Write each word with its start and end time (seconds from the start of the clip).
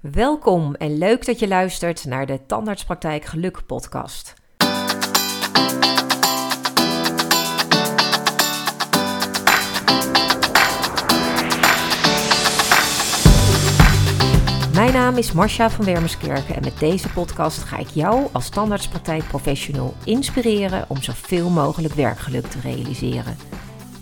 Welkom 0.00 0.74
en 0.74 0.98
leuk 0.98 1.26
dat 1.26 1.38
je 1.38 1.48
luistert 1.48 2.04
naar 2.04 2.26
de 2.26 2.46
Tandartspraktijk 2.46 3.24
Geluk 3.24 3.66
podcast. 3.66 4.34
Mijn 14.74 14.92
naam 14.92 15.16
is 15.16 15.32
Marcia 15.32 15.70
van 15.70 15.84
Wermerskerken 15.84 16.54
en 16.54 16.62
met 16.64 16.78
deze 16.78 17.08
podcast 17.08 17.62
ga 17.62 17.78
ik 17.78 17.88
jou 17.88 18.28
als 18.32 18.48
tandartspraktijkprofessional 18.48 19.94
inspireren 20.04 20.84
om 20.88 21.02
zoveel 21.02 21.50
mogelijk 21.50 21.94
werkgeluk 21.94 22.46
te 22.46 22.60
realiseren. 22.60 23.36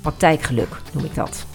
Praktijkgeluk 0.01 0.81
noem 0.93 1.05
ik 1.05 1.15
dat. 1.15 1.47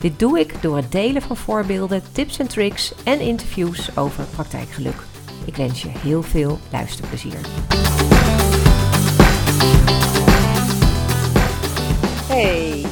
Dit 0.00 0.18
doe 0.18 0.38
ik 0.38 0.62
door 0.62 0.76
het 0.76 0.92
delen 0.92 1.22
van 1.22 1.36
voorbeelden, 1.36 2.12
tips 2.12 2.38
en 2.38 2.48
tricks 2.48 3.04
en 3.04 3.20
interviews 3.20 3.96
over 3.96 4.24
praktijkgeluk. 4.24 5.02
Ik 5.46 5.56
wens 5.56 5.82
je 5.82 5.88
heel 5.88 6.22
veel 6.22 6.58
luisterplezier. 6.72 7.40
Hey, 12.28 12.82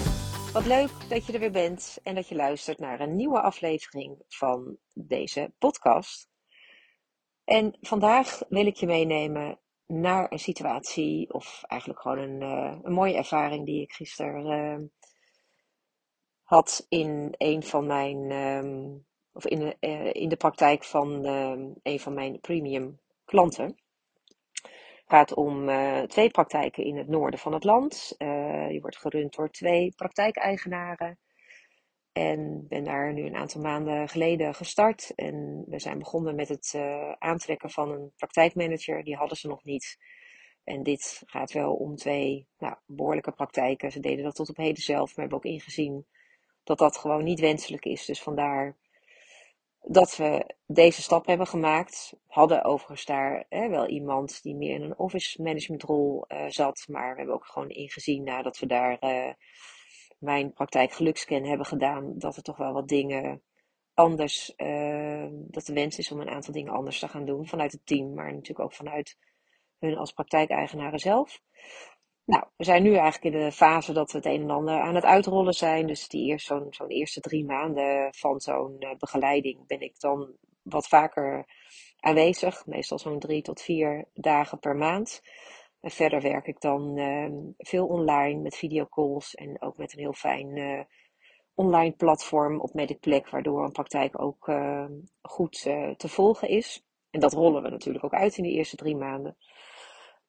wat 0.53 0.66
leuk 0.66 0.91
dat 1.09 1.27
je 1.27 1.33
er 1.33 1.41
weer 1.41 1.51
bent 1.51 1.99
en 2.03 2.15
dat 2.15 2.29
je 2.29 2.35
luistert 2.35 2.79
naar 2.79 3.01
een 3.01 3.16
nieuwe 3.16 3.41
aflevering 3.41 4.23
van 4.29 4.77
deze 4.93 5.52
podcast. 5.59 6.29
En 7.45 7.79
vandaag 7.80 8.43
wil 8.49 8.66
ik 8.66 8.77
je 8.77 8.87
meenemen 8.87 9.59
naar 9.87 10.33
een 10.33 10.38
situatie, 10.38 11.33
of 11.33 11.63
eigenlijk 11.66 12.01
gewoon 12.01 12.19
een, 12.19 12.41
uh, 12.41 12.79
een 12.83 12.93
mooie 12.93 13.16
ervaring 13.16 13.66
die 13.66 13.83
ik 13.83 13.93
gisteren 13.93 14.47
uh, 14.47 14.88
had 16.47 16.87
in 16.89 17.35
een 17.37 17.63
van 17.63 17.87
mijn, 17.87 18.31
um, 18.31 19.07
of 19.33 19.47
in, 19.47 19.75
uh, 19.81 20.15
in 20.15 20.29
de 20.29 20.37
praktijk 20.37 20.85
van 20.85 21.27
um, 21.27 21.75
een 21.83 22.01
van 22.01 22.15
mijn 22.15 22.41
premium 22.41 23.01
klanten. 23.25 23.65
Het 23.65 25.15
gaat 25.15 25.35
om 25.35 25.69
uh, 25.69 26.03
twee 26.03 26.30
praktijken 26.30 26.85
in 26.85 26.97
het 26.97 27.09
noorden 27.09 27.41
van 27.41 27.53
het 27.53 27.65
land. 27.65 28.15
Uh, 28.19 28.69
die 28.69 28.80
wordt 28.80 28.97
gerund 28.97 29.35
door 29.35 29.51
twee 29.51 29.93
praktijkeigenaren. 29.97 31.19
En 32.13 32.65
ben 32.69 32.85
daar 32.85 33.13
nu 33.13 33.27
een 33.27 33.37
aantal 33.37 33.60
maanden 33.60 34.09
geleden 34.09 34.55
gestart. 34.55 35.13
En 35.15 35.65
we 35.69 35.79
zijn 35.79 35.99
begonnen 35.99 36.35
met 36.35 36.49
het 36.49 36.75
aantrekken 37.19 37.71
van 37.71 37.91
een 37.91 38.13
praktijkmanager. 38.16 39.05
Die 39.05 39.16
hadden 39.16 39.37
ze 39.37 39.49
nog 39.49 39.65
niet. 39.65 39.99
En 40.65 40.83
dit 40.83 41.23
gaat 41.27 41.53
wel 41.53 41.75
om 41.75 41.97
twee 41.97 42.49
nou, 42.59 42.77
behoorlijke 42.87 43.33
praktijken. 43.33 43.93
Ze 43.93 44.01
deden 44.01 44.25
dat 44.25 44.35
tot 44.35 44.49
op 44.49 44.57
heden 44.57 44.83
zelf, 44.83 45.09
maar 45.16 45.27
hebben 45.27 45.38
ook 45.38 45.53
ingezien 45.53 46.07
dat 46.67 46.79
dat 46.79 46.97
gewoon 46.97 47.25
niet 47.25 47.41
wenselijk 47.41 47.85
is. 47.85 48.05
Dus 48.05 48.23
vandaar 48.23 48.77
dat 49.81 50.17
we 50.17 50.55
deze 50.67 51.03
stap 51.03 51.27
hebben 51.27 51.47
gemaakt. 51.47 52.15
Hadden 52.27 52.65
overigens 52.65 53.05
daar 53.05 53.45
hè, 53.49 53.69
wel 53.69 53.89
iemand 53.89 54.43
die 54.43 54.55
meer 54.55 54.75
in 54.75 54.83
een 54.83 54.99
office 54.99 55.43
management 55.43 55.83
rol 55.83 56.25
uh, 56.29 56.45
zat. 56.49 56.87
Maar 56.89 57.11
we 57.11 57.17
hebben 57.17 57.35
ook 57.35 57.47
gewoon 57.47 57.69
ingezien 57.69 58.25
nadat 58.25 58.59
we 58.59 58.67
daar 58.67 58.97
uh, 59.01 59.33
mijn 60.19 60.53
praktijk 60.53 60.93
gelukscan 60.93 61.45
hebben 61.45 61.67
gedaan. 61.67 62.19
Dat 62.19 62.37
er 62.37 62.43
toch 62.43 62.57
wel 62.57 62.73
wat 62.73 62.89
dingen 62.89 63.43
anders, 63.95 64.53
uh, 64.56 65.27
dat 65.31 65.67
de 65.67 65.72
wens 65.72 65.99
is 65.99 66.12
om 66.12 66.21
een 66.21 66.31
aantal 66.31 66.53
dingen 66.53 66.72
anders 66.72 66.99
te 66.99 67.09
gaan 67.09 67.25
doen. 67.25 67.47
Vanuit 67.47 67.72
het 67.72 67.87
team, 67.87 68.15
maar 68.15 68.33
natuurlijk 68.33 68.61
ook 68.61 68.75
vanuit 68.75 69.17
hun 69.78 69.97
als 69.97 70.12
praktijkeigenaren 70.12 70.99
zelf. 70.99 71.41
Nou, 72.27 72.44
we 72.56 72.65
zijn 72.65 72.82
nu 72.82 72.94
eigenlijk 72.94 73.34
in 73.34 73.41
de 73.41 73.53
fase 73.53 73.93
dat 73.93 74.12
we 74.12 74.19
het 74.19 74.27
een 74.27 74.43
en 74.43 74.50
ander 74.50 74.81
aan 74.81 74.94
het 74.94 75.05
uitrollen 75.05 75.53
zijn. 75.53 75.87
Dus 75.87 76.09
die 76.09 76.27
eerst, 76.27 76.47
zo'n, 76.47 76.71
eerste 76.88 77.21
drie 77.21 77.44
maanden 77.44 78.15
van 78.15 78.41
zo'n 78.41 78.77
uh, 78.78 78.91
begeleiding 78.99 79.66
ben 79.66 79.81
ik 79.81 80.00
dan 80.00 80.32
wat 80.62 80.88
vaker 80.88 81.47
aanwezig. 82.00 82.66
Meestal 82.66 82.99
zo'n 82.99 83.19
drie 83.19 83.43
tot 83.43 83.60
vier 83.60 84.09
dagen 84.15 84.59
per 84.59 84.77
maand. 84.77 85.22
En 85.81 85.91
verder 85.91 86.21
werk 86.21 86.47
ik 86.47 86.60
dan 86.60 86.99
uh, 86.99 87.31
veel 87.56 87.87
online 87.87 88.41
met 88.41 88.56
videocalls 88.56 89.34
en 89.34 89.62
ook 89.62 89.76
met 89.76 89.93
een 89.93 89.98
heel 89.98 90.12
fijn 90.12 90.56
uh, 90.56 90.81
online 91.54 91.93
platform 91.93 92.60
op 92.60 92.75
Medicplek, 92.75 93.31
waardoor 93.31 93.64
een 93.64 93.72
praktijk 93.72 94.22
ook 94.22 94.48
uh, 94.48 94.87
goed 95.22 95.60
te 95.97 96.08
volgen 96.08 96.48
is. 96.48 96.84
En 97.10 97.20
dat 97.20 97.32
rollen 97.32 97.62
we 97.62 97.69
natuurlijk 97.69 98.04
ook 98.04 98.14
uit 98.14 98.37
in 98.37 98.43
de 98.43 98.50
eerste 98.50 98.76
drie 98.76 98.97
maanden. 98.97 99.37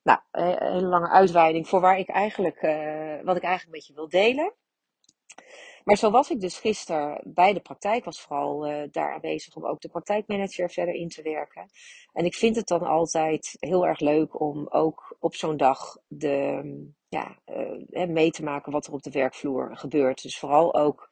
Nou, 0.08 0.20
een 0.32 0.74
hele 0.74 0.88
lange 0.88 1.10
uitweiding 1.10 1.68
voor 1.68 1.80
waar 1.80 2.00
ik 2.00 2.10
eigenlijk, 2.10 2.62
uh, 2.62 3.24
wat 3.24 3.36
ik 3.36 3.44
eigenlijk 3.44 3.76
met 3.76 3.86
je 3.86 3.94
wil 3.94 4.10
delen. 4.10 4.54
Maar 5.84 5.96
zo 5.96 6.12
was 6.12 6.30
ik 6.30 6.40
dus 6.40 6.60
gisteren 6.60 7.22
bij 7.34 7.54
de 7.54 7.60
praktijk, 7.60 8.06
was 8.06 8.22
vooral 8.22 8.68
uh, 8.68 8.84
daar 8.92 9.14
aanwezig 9.14 9.56
om 9.56 9.66
ook 9.66 9.82
de 9.82 9.90
praktijkmanager 9.90 10.70
verder 10.70 10.94
in 10.94 11.08
te 11.08 11.22
werken. 11.22 11.70
En 12.14 12.26
ik 12.26 12.36
vind 12.36 12.56
het 12.56 12.68
dan 12.68 12.82
altijd 12.82 13.56
heel 13.60 13.88
erg 13.88 14.00
leuk 14.00 14.40
om 14.40 14.68
ook 14.70 15.16
op 15.20 15.36
zo'n 15.36 15.58
dag 15.58 15.98
de, 16.08 16.62
ja, 17.08 17.38
uh, 17.90 18.08
mee 18.08 18.32
te 18.32 18.44
maken 18.44 18.72
wat 18.72 18.88
er 18.88 18.94
op 18.94 19.04
de 19.04 19.12
werkvloer 19.12 19.78
gebeurt. 19.78 20.22
Dus 20.22 20.40
vooral 20.40 20.76
ook 20.76 21.10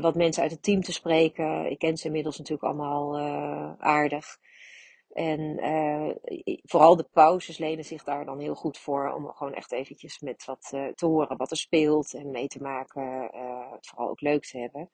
wat 0.00 0.14
mensen 0.14 0.42
uit 0.42 0.50
het 0.50 0.62
team 0.62 0.80
te 0.82 0.92
spreken. 0.92 1.70
Ik 1.70 1.78
ken 1.78 1.96
ze 1.96 2.06
inmiddels 2.06 2.38
natuurlijk 2.38 2.68
allemaal 2.68 3.18
aardig. 3.78 4.38
En 5.12 5.40
uh, 5.64 6.10
vooral 6.62 6.96
de 6.96 7.08
pauzes 7.12 7.58
lenen 7.58 7.84
zich 7.84 8.04
daar 8.04 8.24
dan 8.24 8.40
heel 8.40 8.54
goed 8.54 8.78
voor 8.78 9.12
om 9.12 9.32
gewoon 9.32 9.54
echt 9.54 9.72
eventjes 9.72 10.20
met 10.20 10.44
wat 10.44 10.70
uh, 10.74 10.86
te 10.86 11.06
horen 11.06 11.36
wat 11.36 11.50
er 11.50 11.56
speelt 11.56 12.14
en 12.14 12.30
mee 12.30 12.46
te 12.46 12.62
maken. 12.62 13.30
Uh, 13.34 13.72
het 13.72 13.86
vooral 13.86 14.08
ook 14.08 14.20
leuk 14.20 14.44
te 14.44 14.58
hebben. 14.58 14.90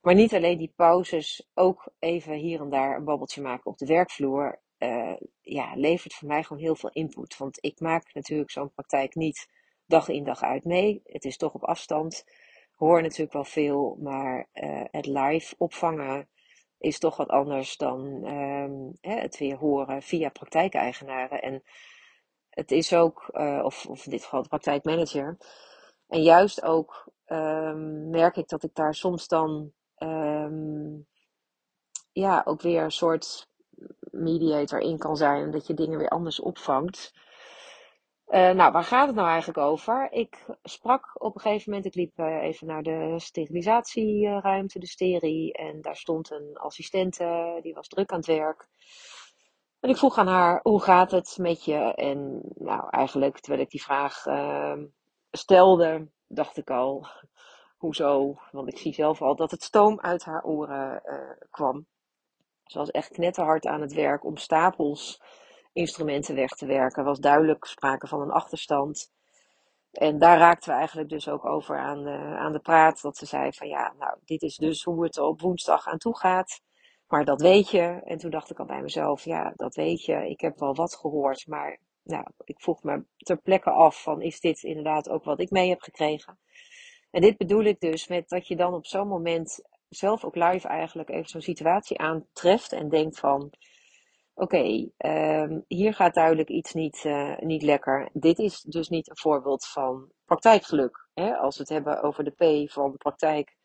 Maar 0.00 0.14
niet 0.14 0.34
alleen 0.34 0.58
die 0.58 0.72
pauzes, 0.76 1.50
ook 1.54 1.92
even 1.98 2.34
hier 2.34 2.60
en 2.60 2.68
daar 2.68 2.96
een 2.96 3.04
babbeltje 3.04 3.42
maken 3.42 3.70
op 3.70 3.78
de 3.78 3.86
werkvloer. 3.86 4.60
ja, 5.40 5.72
levert 5.74 6.14
voor 6.14 6.28
mij 6.28 6.42
gewoon 6.42 6.62
heel 6.62 6.74
veel 6.74 6.90
input. 6.92 7.36
Want 7.36 7.58
ik 7.60 7.80
maak 7.80 8.14
natuurlijk 8.14 8.50
zo'n 8.50 8.72
praktijk 8.72 9.14
niet 9.14 9.48
dag 9.86 10.08
in 10.08 10.24
dag 10.24 10.42
uit 10.42 10.64
mee. 10.64 11.00
Het 11.04 11.24
is 11.24 11.36
toch 11.36 11.54
op 11.54 11.64
afstand. 11.64 12.24
Hoor 12.72 13.02
natuurlijk 13.02 13.32
wel 13.32 13.44
veel, 13.44 13.98
maar 14.00 14.48
het 14.90 15.06
live 15.06 15.54
opvangen 15.58 16.28
is 16.82 16.98
toch 16.98 17.16
wat 17.16 17.28
anders 17.28 17.76
dan 17.76 18.24
hè, 19.00 19.14
het 19.14 19.38
weer 19.38 19.56
horen 19.56 20.02
via 20.02 20.28
praktijkeigenaren. 20.28 21.42
En 21.42 21.62
het 22.50 22.70
is 22.70 22.94
ook, 22.94 23.28
uh, 23.32 23.60
of, 23.64 23.86
of 23.86 24.04
in 24.04 24.10
dit 24.10 24.22
geval 24.22 24.42
de 24.42 24.48
praktijkmanager. 24.48 25.36
En 26.08 26.22
juist 26.22 26.62
ook 26.62 27.08
um, 27.26 28.10
merk 28.10 28.36
ik 28.36 28.48
dat 28.48 28.62
ik 28.62 28.74
daar 28.74 28.94
soms 28.94 29.28
dan 29.28 29.72
um, 29.98 31.06
ja, 32.12 32.42
ook 32.44 32.60
weer 32.60 32.82
een 32.82 32.92
soort 32.92 33.48
mediator 34.10 34.78
in 34.78 34.98
kan 34.98 35.16
zijn. 35.16 35.50
Dat 35.50 35.66
je 35.66 35.74
dingen 35.74 35.98
weer 35.98 36.08
anders 36.08 36.40
opvangt. 36.40 37.14
Uh, 38.28 38.50
nou, 38.50 38.72
waar 38.72 38.84
gaat 38.84 39.06
het 39.06 39.16
nou 39.16 39.28
eigenlijk 39.28 39.58
over? 39.58 40.12
Ik 40.12 40.46
sprak 40.62 41.22
op 41.22 41.34
een 41.34 41.40
gegeven 41.40 41.70
moment, 41.70 41.86
ik 41.86 41.94
liep 41.94 42.18
uh, 42.18 42.42
even 42.42 42.66
naar 42.66 42.82
de 42.82 43.14
sterilisatieruimte, 43.16 44.78
de 44.78 44.86
sterie, 44.86 45.52
en 45.52 45.80
daar 45.80 45.96
stond 45.96 46.30
een 46.30 46.56
assistente, 46.56 47.58
die 47.62 47.74
was 47.74 47.88
druk 47.88 48.10
aan 48.10 48.16
het 48.16 48.26
werk. 48.26 48.68
En 49.80 49.90
ik 49.90 49.96
vroeg 49.96 50.18
aan 50.18 50.26
haar, 50.26 50.60
hoe 50.62 50.82
gaat 50.82 51.10
het 51.10 51.38
met 51.40 51.64
je? 51.64 51.94
En 51.94 52.40
nou, 52.54 52.88
eigenlijk, 52.90 53.40
terwijl 53.40 53.62
ik 53.62 53.70
die 53.70 53.82
vraag 53.82 54.26
uh, 54.26 54.78
stelde, 55.30 56.08
dacht 56.26 56.56
ik 56.56 56.70
al, 56.70 57.06
hoezo? 57.84 58.38
Want 58.50 58.68
ik 58.68 58.78
zie 58.78 58.94
zelf 58.94 59.22
al 59.22 59.36
dat 59.36 59.50
het 59.50 59.62
stoom 59.62 60.00
uit 60.00 60.24
haar 60.24 60.44
oren 60.44 61.02
kwam. 61.50 61.86
Ze 62.64 62.78
was 62.78 62.90
echt 62.90 63.12
knetterhard 63.12 63.66
aan 63.66 63.80
het 63.80 63.92
werk 63.92 64.24
om 64.24 64.36
stapels 64.36 65.20
instrumenten 65.72 66.34
weg 66.34 66.50
te 66.50 66.66
werken. 66.66 66.98
Er 66.98 67.08
was 67.08 67.18
duidelijk 67.18 67.64
sprake 67.64 68.06
van 68.06 68.20
een 68.20 68.30
achterstand. 68.30 69.10
En 69.92 70.18
daar 70.18 70.38
raakten 70.38 70.70
we 70.70 70.76
eigenlijk 70.76 71.08
dus 71.08 71.28
ook 71.28 71.44
over 71.44 71.78
aan 71.78 72.02
de, 72.02 72.36
aan 72.38 72.52
de 72.52 72.60
praat. 72.60 73.02
Dat 73.02 73.16
ze 73.16 73.26
zei 73.26 73.52
van 73.52 73.68
ja, 73.68 73.94
nou, 73.98 74.18
dit 74.24 74.42
is 74.42 74.56
dus 74.56 74.82
hoe 74.82 75.04
het 75.04 75.18
op 75.18 75.40
woensdag 75.40 75.86
aan 75.86 75.98
toe 75.98 76.16
gaat. 76.16 76.60
Maar 77.08 77.24
dat 77.24 77.40
weet 77.40 77.70
je. 77.70 78.00
En 78.04 78.18
toen 78.18 78.30
dacht 78.30 78.50
ik 78.50 78.58
al 78.58 78.64
bij 78.64 78.82
mezelf, 78.82 79.24
ja, 79.24 79.52
dat 79.56 79.74
weet 79.74 80.04
je. 80.04 80.28
Ik 80.28 80.40
heb 80.40 80.58
wel 80.58 80.74
wat 80.74 80.96
gehoord, 80.96 81.46
maar 81.46 81.78
nou, 82.02 82.24
ik 82.44 82.60
vroeg 82.60 82.82
me 82.82 83.04
ter 83.16 83.36
plekke 83.36 83.70
af 83.70 84.02
van 84.02 84.22
is 84.22 84.40
dit 84.40 84.62
inderdaad 84.62 85.08
ook 85.08 85.24
wat 85.24 85.40
ik 85.40 85.50
mee 85.50 85.68
heb 85.68 85.80
gekregen? 85.80 86.38
En 87.10 87.20
dit 87.20 87.36
bedoel 87.36 87.64
ik 87.64 87.80
dus 87.80 88.08
met 88.08 88.28
dat 88.28 88.46
je 88.46 88.56
dan 88.56 88.74
op 88.74 88.86
zo'n 88.86 89.08
moment 89.08 89.60
zelf 89.88 90.24
ook 90.24 90.34
live 90.34 90.68
eigenlijk 90.68 91.08
even 91.10 91.28
zo'n 91.28 91.40
situatie 91.40 91.98
aantreft 91.98 92.72
en 92.72 92.88
denkt 92.88 93.18
van 93.18 93.50
oké, 94.34 94.88
um, 94.96 95.64
hier 95.68 95.94
gaat 95.94 96.14
duidelijk 96.14 96.48
iets 96.48 96.72
niet, 96.72 97.04
uh, 97.04 97.38
niet 97.38 97.62
lekker. 97.62 98.08
Dit 98.12 98.38
is 98.38 98.60
dus 98.60 98.88
niet 98.88 99.10
een 99.10 99.18
voorbeeld 99.18 99.66
van 99.66 100.10
praktijkgeluk. 100.24 101.08
Hè? 101.14 101.36
Als 101.36 101.56
we 101.56 101.62
het 101.62 101.72
hebben 101.72 102.02
over 102.02 102.24
de 102.24 102.64
P 102.64 102.70
van 102.70 102.96
praktijk, 102.96 103.56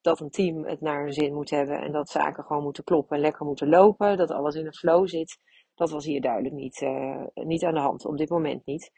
dat 0.00 0.20
een 0.20 0.30
team 0.30 0.64
het 0.64 0.80
naar 0.80 1.02
hun 1.02 1.12
zin 1.12 1.34
moet 1.34 1.50
hebben 1.50 1.80
en 1.80 1.92
dat 1.92 2.10
zaken 2.10 2.44
gewoon 2.44 2.62
moeten 2.62 2.84
kloppen 2.84 3.16
en 3.16 3.22
lekker 3.22 3.46
moeten 3.46 3.68
lopen, 3.68 4.16
dat 4.16 4.30
alles 4.30 4.54
in 4.54 4.66
een 4.66 4.74
flow 4.74 5.08
zit. 5.08 5.38
Dat 5.74 5.90
was 5.90 6.04
hier 6.04 6.20
duidelijk 6.20 6.54
niet, 6.54 6.80
uh, 6.80 7.24
niet 7.34 7.64
aan 7.64 7.74
de 7.74 7.80
hand, 7.80 8.04
op 8.04 8.16
dit 8.16 8.28
moment 8.28 8.66
niet. 8.66 8.90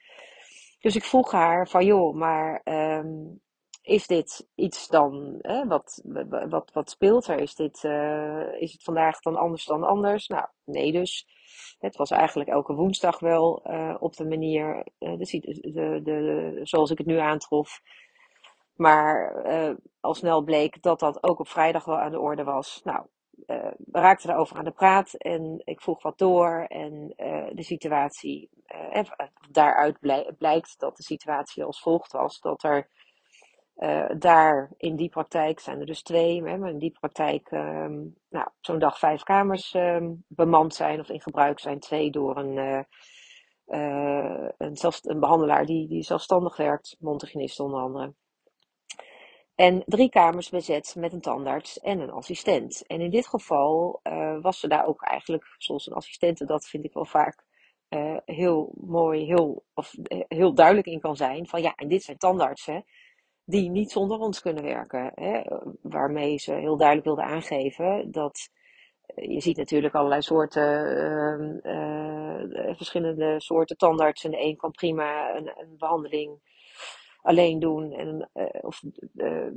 Dus 0.78 0.96
ik 0.96 1.04
vroeg 1.04 1.30
haar 1.30 1.68
van 1.68 1.84
joh, 1.84 2.14
maar 2.14 2.60
um, 2.64 3.40
is 3.82 4.06
dit 4.06 4.48
iets 4.54 4.88
dan, 4.88 5.38
hè, 5.40 5.66
wat, 5.66 6.02
wat, 6.48 6.70
wat 6.72 6.90
speelt 6.90 7.26
er? 7.26 7.40
Is, 7.40 7.54
dit, 7.54 7.82
uh, 7.84 8.60
is 8.60 8.72
het 8.72 8.82
vandaag 8.82 9.20
dan 9.20 9.36
anders 9.36 9.64
dan 9.64 9.84
anders? 9.84 10.26
Nou, 10.26 10.46
nee 10.64 10.92
dus. 10.92 11.26
Het 11.78 11.96
was 11.96 12.10
eigenlijk 12.10 12.48
elke 12.48 12.74
woensdag 12.74 13.18
wel 13.18 13.62
uh, 13.66 13.96
op 13.98 14.16
de 14.16 14.24
manier, 14.24 14.86
de, 14.98 15.16
de, 15.72 16.00
de, 16.02 16.60
zoals 16.62 16.90
ik 16.90 16.98
het 16.98 17.06
nu 17.06 17.18
aantrof. 17.18 17.80
Maar 18.74 19.44
al 20.00 20.14
snel 20.14 20.42
bleek 20.42 20.82
dat 20.82 21.00
dat 21.00 21.22
ook 21.22 21.38
op 21.38 21.48
vrijdag 21.48 21.84
wel 21.84 21.98
aan 21.98 22.10
de 22.10 22.20
orde 22.20 22.44
was. 22.44 22.80
Nou, 22.84 23.06
we 23.46 23.76
raakten 23.98 24.30
erover 24.30 24.56
aan 24.56 24.64
de 24.64 24.70
praat 24.70 25.14
en 25.14 25.62
ik 25.64 25.80
vroeg 25.80 26.02
wat 26.02 26.18
door. 26.18 26.64
En 26.68 27.12
de 27.52 27.62
situatie, 27.62 28.50
daaruit 29.50 29.98
blijkt 30.38 30.78
dat 30.78 30.96
de 30.96 31.02
situatie 31.02 31.64
als 31.64 31.80
volgt 31.80 32.12
was. 32.12 32.40
Dat 32.40 32.62
er 32.62 32.88
uh, 33.80 34.10
daar 34.18 34.70
in 34.76 34.96
die 34.96 35.08
praktijk 35.08 35.60
zijn 35.60 35.80
er 35.80 35.86
dus 35.86 36.02
twee, 36.02 36.42
hè, 36.42 36.58
maar 36.58 36.70
in 36.70 36.78
die 36.78 36.96
praktijk 37.00 37.50
um, 37.50 38.16
nou, 38.28 38.48
zo'n 38.60 38.78
dag 38.78 38.98
vijf 38.98 39.22
kamers 39.22 39.74
um, 39.74 40.24
bemand 40.28 40.74
zijn 40.74 41.00
of 41.00 41.08
in 41.08 41.20
gebruik 41.20 41.58
zijn. 41.58 41.80
Twee 41.80 42.10
door 42.10 42.36
een, 42.36 42.56
uh, 42.56 42.80
uh, 43.66 44.48
een, 44.58 44.76
zelfs, 44.76 45.00
een 45.02 45.20
behandelaar 45.20 45.66
die, 45.66 45.88
die 45.88 46.02
zelfstandig 46.02 46.56
werkt, 46.56 46.96
mondhygiënist 46.98 47.60
onder 47.60 47.80
andere. 47.80 48.14
En 49.54 49.82
drie 49.86 50.08
kamers 50.08 50.48
bezet 50.48 50.94
met 50.98 51.12
een 51.12 51.20
tandarts 51.20 51.78
en 51.78 52.00
een 52.00 52.10
assistent. 52.10 52.86
En 52.86 53.00
in 53.00 53.10
dit 53.10 53.26
geval 53.26 54.00
was 54.40 54.60
ze 54.60 54.68
daar 54.68 54.86
ook 54.86 55.02
eigenlijk, 55.02 55.54
zoals 55.58 55.86
een 55.86 55.92
assistente 55.92 56.44
dat 56.44 56.66
vind 56.68 56.84
ik 56.84 56.92
wel 56.92 57.04
vaak 57.04 57.44
heel 58.24 58.72
mooi, 58.80 59.24
heel, 59.24 59.64
of, 59.74 59.94
heel 60.28 60.54
duidelijk 60.54 60.86
in 60.86 61.00
kan 61.00 61.16
zijn. 61.16 61.48
Van 61.48 61.62
ja, 61.62 61.74
en 61.74 61.88
dit 61.88 62.02
zijn 62.02 62.16
tandartsen 62.16 62.84
die 63.50 63.70
niet 63.70 63.90
zonder 63.90 64.18
ons 64.18 64.40
kunnen 64.40 64.62
werken. 64.62 65.12
Hè? 65.14 65.42
Waarmee 65.82 66.38
ze 66.38 66.52
heel 66.52 66.76
duidelijk 66.76 67.06
wilden 67.06 67.24
aangeven 67.24 68.10
dat 68.10 68.50
eh, 69.06 69.34
je 69.34 69.40
ziet 69.40 69.56
natuurlijk 69.56 69.94
allerlei 69.94 70.22
soorten, 70.22 71.60
uh, 71.62 72.76
verschillende 72.76 73.40
soorten 73.40 73.76
tandartsen. 73.76 74.30
De 74.30 74.40
een 74.40 74.56
kan 74.56 74.70
prima 74.70 75.36
een, 75.36 75.52
een 75.56 75.74
behandeling 75.78 76.40
alleen 77.22 77.58
doen. 77.58 77.92
En, 77.92 78.30
uh, 78.34 78.44
of 78.60 78.82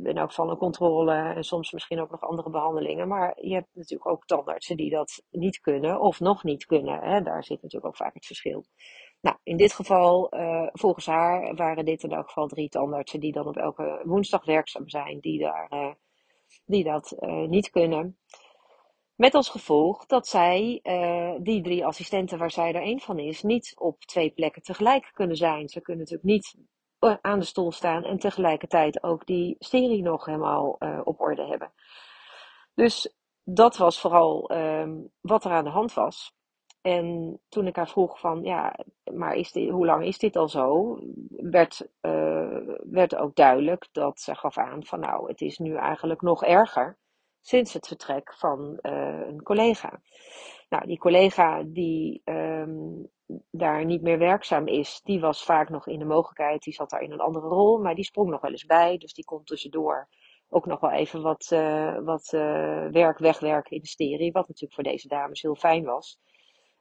in 0.04 0.18
elk 0.18 0.30
geval 0.30 0.50
een 0.50 0.58
controle 0.58 1.14
en 1.14 1.44
soms 1.44 1.72
misschien 1.72 2.02
ook 2.02 2.12
nog 2.12 2.22
andere 2.22 2.50
behandelingen. 2.50 3.08
Maar 3.08 3.38
je 3.42 3.54
hebt 3.54 3.70
natuurlijk 3.74 4.10
ook 4.10 4.26
tandartsen 4.26 4.78
die 4.78 4.90
dat 4.90 5.24
niet 5.32 5.60
kunnen 5.60 6.00
of 6.00 6.20
nog 6.20 6.44
niet 6.44 6.66
kunnen. 6.66 7.00
Hè? 7.00 7.22
Daar 7.22 7.44
zit 7.44 7.62
natuurlijk 7.62 7.86
ook 7.86 7.98
vaak 7.98 8.14
het 8.14 8.26
verschil. 8.26 8.66
Nou, 9.24 9.38
in 9.44 9.58
dit 9.58 9.74
geval, 9.74 10.36
uh, 10.36 10.68
volgens 10.72 11.06
haar, 11.06 11.56
waren 11.56 11.86
dit 11.86 12.04
in 12.04 12.12
elk 12.12 12.28
geval 12.28 12.48
drie 12.48 12.70
tandartsen 12.70 13.20
die 13.20 13.32
dan 13.32 13.48
op 13.48 13.58
elke 13.58 14.02
woensdag 14.04 14.46
werkzaam 14.46 14.90
zijn, 14.90 15.20
die, 15.20 15.40
daar, 15.40 15.68
uh, 15.74 15.92
die 16.66 16.84
dat 16.84 17.16
uh, 17.20 17.48
niet 17.48 17.70
kunnen. 17.70 18.18
Met 19.16 19.34
als 19.34 19.50
gevolg 19.50 20.06
dat 20.06 20.28
zij, 20.28 20.80
die 21.42 21.62
drie 21.62 21.86
assistenten 21.86 22.38
waar 22.38 22.52
zij 22.52 22.74
er 22.74 22.82
één 22.82 23.00
van 23.00 23.20
is, 23.20 23.44
niet 23.44 23.74
op 23.78 24.00
twee 24.00 24.32
plekken 24.32 24.62
tegelijk 24.62 25.12
kunnen 25.14 25.36
zijn. 25.36 25.70
Ze 25.70 25.82
kunnen 25.82 26.04
natuurlijk 26.04 26.30
niet 26.30 26.58
aan 27.22 27.40
de 27.40 27.46
stoel 27.46 27.72
staan 27.72 28.04
en 28.04 28.18
tegelijkertijd 28.18 29.04
ook 29.04 29.26
die 29.26 29.56
serie 29.60 30.02
nog 30.02 30.26
helemaal 30.26 30.78
op 31.04 31.20
orde 31.20 31.46
hebben. 31.46 31.74
Dus 32.74 33.16
dat 33.44 33.78
was 33.78 34.00
vooral 34.00 34.52
um, 34.54 35.12
wat 35.22 35.46
er 35.46 35.52
aan 35.52 35.64
de 35.64 35.70
hand 35.70 35.94
was. 35.94 36.36
En 36.84 37.40
toen 37.50 37.68
ik 37.68 37.76
haar 37.76 37.90
vroeg 37.90 38.20
van, 38.20 38.44
ja, 38.44 38.76
maar 39.14 39.36
is 39.36 39.54
hoe 39.54 39.86
lang 39.86 40.06
is 40.06 40.18
dit 40.18 40.36
al 40.36 40.50
zo? 40.50 40.98
Werd, 41.30 41.88
uh, 42.02 42.58
werd 42.84 43.16
ook 43.16 43.36
duidelijk 43.36 43.88
dat 43.92 44.20
ze 44.20 44.36
gaf 44.36 44.58
aan 44.58 44.86
van, 44.86 45.00
nou, 45.00 45.28
het 45.28 45.42
is 45.42 45.58
nu 45.58 45.76
eigenlijk 45.76 46.22
nog 46.22 46.44
erger 46.44 46.98
sinds 47.42 47.74
het 47.74 47.88
vertrek 47.88 48.34
van 48.34 48.80
uh, 48.82 49.28
een 49.28 49.44
collega. 49.44 50.02
Nou, 50.70 50.86
die 50.88 50.98
collega 50.98 51.64
die 51.66 52.22
um, 52.26 53.08
daar 53.52 53.86
niet 53.86 54.02
meer 54.02 54.18
werkzaam 54.18 54.68
is, 54.68 55.02
die 55.04 55.20
was 55.20 55.44
vaak 55.44 55.70
nog 55.70 55.88
in 55.88 56.00
de 56.00 56.06
mogelijkheid, 56.06 56.64
die 56.64 56.74
zat 56.74 56.90
daar 56.90 57.02
in 57.02 57.12
een 57.12 57.20
andere 57.20 57.48
rol, 57.48 57.80
maar 57.80 57.96
die 57.96 58.06
sprong 58.06 58.30
nog 58.30 58.42
wel 58.42 58.52
eens 58.52 58.66
bij, 58.66 58.98
dus 58.98 59.14
die 59.14 59.26
kon 59.26 59.44
tussendoor 59.44 60.08
ook 60.50 60.66
nog 60.66 60.80
wel 60.80 60.92
even 60.92 61.22
wat, 61.22 61.50
uh, 61.54 61.98
wat 62.00 62.30
werk 62.92 63.18
wegwerken 63.18 63.76
in 63.76 63.82
de 63.82 63.88
serie, 63.88 64.32
wat 64.32 64.48
natuurlijk 64.48 64.74
voor 64.74 64.84
deze 64.84 65.08
dames 65.08 65.42
heel 65.42 65.56
fijn 65.56 65.84
was. 65.84 66.20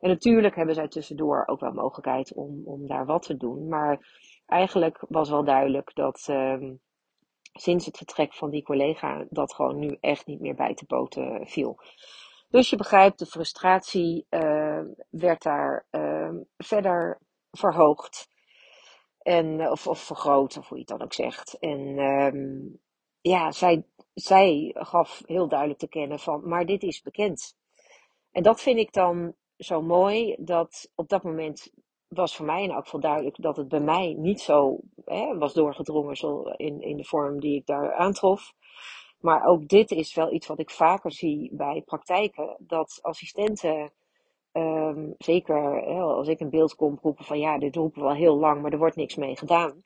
En 0.03 0.09
natuurlijk 0.09 0.55
hebben 0.55 0.75
zij 0.75 0.89
tussendoor 0.89 1.43
ook 1.47 1.61
wel 1.61 1.73
mogelijkheid 1.73 2.35
om, 2.35 2.63
om 2.65 2.87
daar 2.87 3.07
wat 3.07 3.23
te 3.23 3.37
doen. 3.37 3.69
Maar 3.69 4.19
eigenlijk 4.47 5.05
was 5.09 5.31
wel 5.31 5.45
duidelijk 5.45 5.95
dat 5.95 6.27
um, 6.31 6.81
sinds 7.53 7.87
het 7.87 7.97
vertrek 7.97 8.35
van 8.35 8.51
die 8.51 8.63
collega 8.63 9.27
dat 9.31 9.55
gewoon 9.55 9.79
nu 9.79 9.97
echt 10.01 10.27
niet 10.27 10.41
meer 10.41 10.55
bij 10.55 10.75
te 10.75 10.87
poten 10.87 11.47
viel. 11.47 11.79
Dus 12.49 12.71
je 12.71 12.77
begrijpt, 12.77 13.19
de 13.19 13.27
frustratie 13.27 14.27
uh, 14.31 14.81
werd 15.11 15.43
daar 15.43 15.87
uh, 15.91 16.35
verder 16.57 17.19
verhoogd. 17.51 18.29
En, 19.19 19.71
of, 19.71 19.87
of 19.87 19.99
vergroot, 19.99 20.57
of 20.57 20.69
hoe 20.69 20.79
je 20.79 20.85
het 20.89 20.99
dan 20.99 21.03
ook 21.03 21.13
zegt. 21.13 21.59
En 21.59 22.81
ja, 23.21 23.51
zij, 23.51 23.85
zij 24.15 24.75
gaf 24.79 25.23
heel 25.27 25.49
duidelijk 25.49 25.79
te 25.79 25.89
kennen 25.89 26.19
van, 26.19 26.49
maar 26.49 26.67
dit 26.67 26.83
is 26.83 27.03
bekend. 27.03 27.57
En 28.33 28.43
dat 28.43 28.61
vind 28.61 28.79
ik 28.79 28.93
dan 28.93 29.35
zo 29.63 29.83
mooi 29.83 30.37
dat 30.39 30.91
op 30.95 31.09
dat 31.09 31.23
moment 31.23 31.73
was 32.09 32.37
voor 32.37 32.47
mij 32.47 32.63
in 32.63 32.71
elk 32.71 32.85
geval 32.85 33.01
duidelijk 33.01 33.37
dat 33.39 33.57
het 33.57 33.69
bij 33.69 33.81
mij 33.81 34.15
niet 34.19 34.41
zo 34.41 34.79
hè, 35.05 35.39
was 35.39 35.53
doorgedrongen 35.53 36.17
zo 36.17 36.43
in, 36.43 36.81
in 36.81 36.97
de 36.97 37.05
vorm 37.05 37.41
die 37.41 37.57
ik 37.57 37.67
daar 37.67 37.95
aantrof. 37.95 38.53
Maar 39.21 39.45
ook 39.47 39.69
dit 39.69 39.91
is 39.91 40.15
wel 40.15 40.33
iets 40.33 40.47
wat 40.47 40.59
ik 40.59 40.71
vaker 40.71 41.13
zie 41.13 41.49
bij 41.53 41.83
praktijken. 41.85 42.57
Dat 42.59 42.99
assistenten, 43.03 43.93
um, 44.53 45.15
zeker 45.19 45.83
hè, 45.85 46.01
als 46.01 46.29
ik 46.29 46.41
een 46.41 46.51
beeld 46.51 46.75
kom, 46.75 46.99
roepen 47.03 47.25
van 47.25 47.39
ja, 47.39 47.59
dit 47.59 47.77
roepen 47.77 48.03
we 48.03 48.09
al 48.09 48.15
heel 48.15 48.37
lang, 48.37 48.63
maar 48.63 48.73
er 48.73 48.79
wordt 48.79 48.97
niks 48.97 49.15
mee 49.15 49.37
gedaan. 49.37 49.83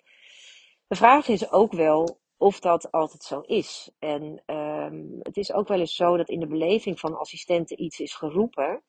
De 0.86 0.96
vraag 0.96 1.28
is 1.28 1.52
ook 1.52 1.72
wel 1.72 2.18
of 2.36 2.60
dat 2.60 2.92
altijd 2.92 3.22
zo 3.22 3.40
is. 3.40 3.90
En 3.98 4.42
um, 4.46 5.18
het 5.22 5.36
is 5.36 5.52
ook 5.52 5.68
wel 5.68 5.80
eens 5.80 5.94
zo 5.94 6.16
dat 6.16 6.28
in 6.28 6.40
de 6.40 6.46
beleving 6.46 7.00
van 7.00 7.18
assistenten 7.18 7.82
iets 7.82 8.00
is 8.00 8.14
geroepen. 8.14 8.82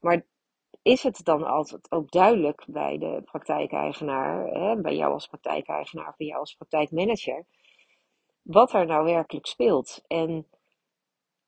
Maar 0.00 0.26
is 0.82 1.02
het 1.02 1.24
dan 1.24 1.44
altijd 1.44 1.92
ook 1.92 2.10
duidelijk 2.10 2.64
bij 2.66 2.98
de 2.98 3.22
praktijkeigenaar, 3.24 4.46
hè, 4.46 4.80
bij 4.80 4.96
jou 4.96 5.12
als 5.12 5.26
praktijkeigenaar, 5.26 6.14
bij 6.16 6.26
jou 6.26 6.40
als 6.40 6.54
praktijkmanager, 6.54 7.44
wat 8.42 8.72
er 8.72 8.86
nou 8.86 9.04
werkelijk 9.04 9.46
speelt? 9.46 10.02
En 10.06 10.46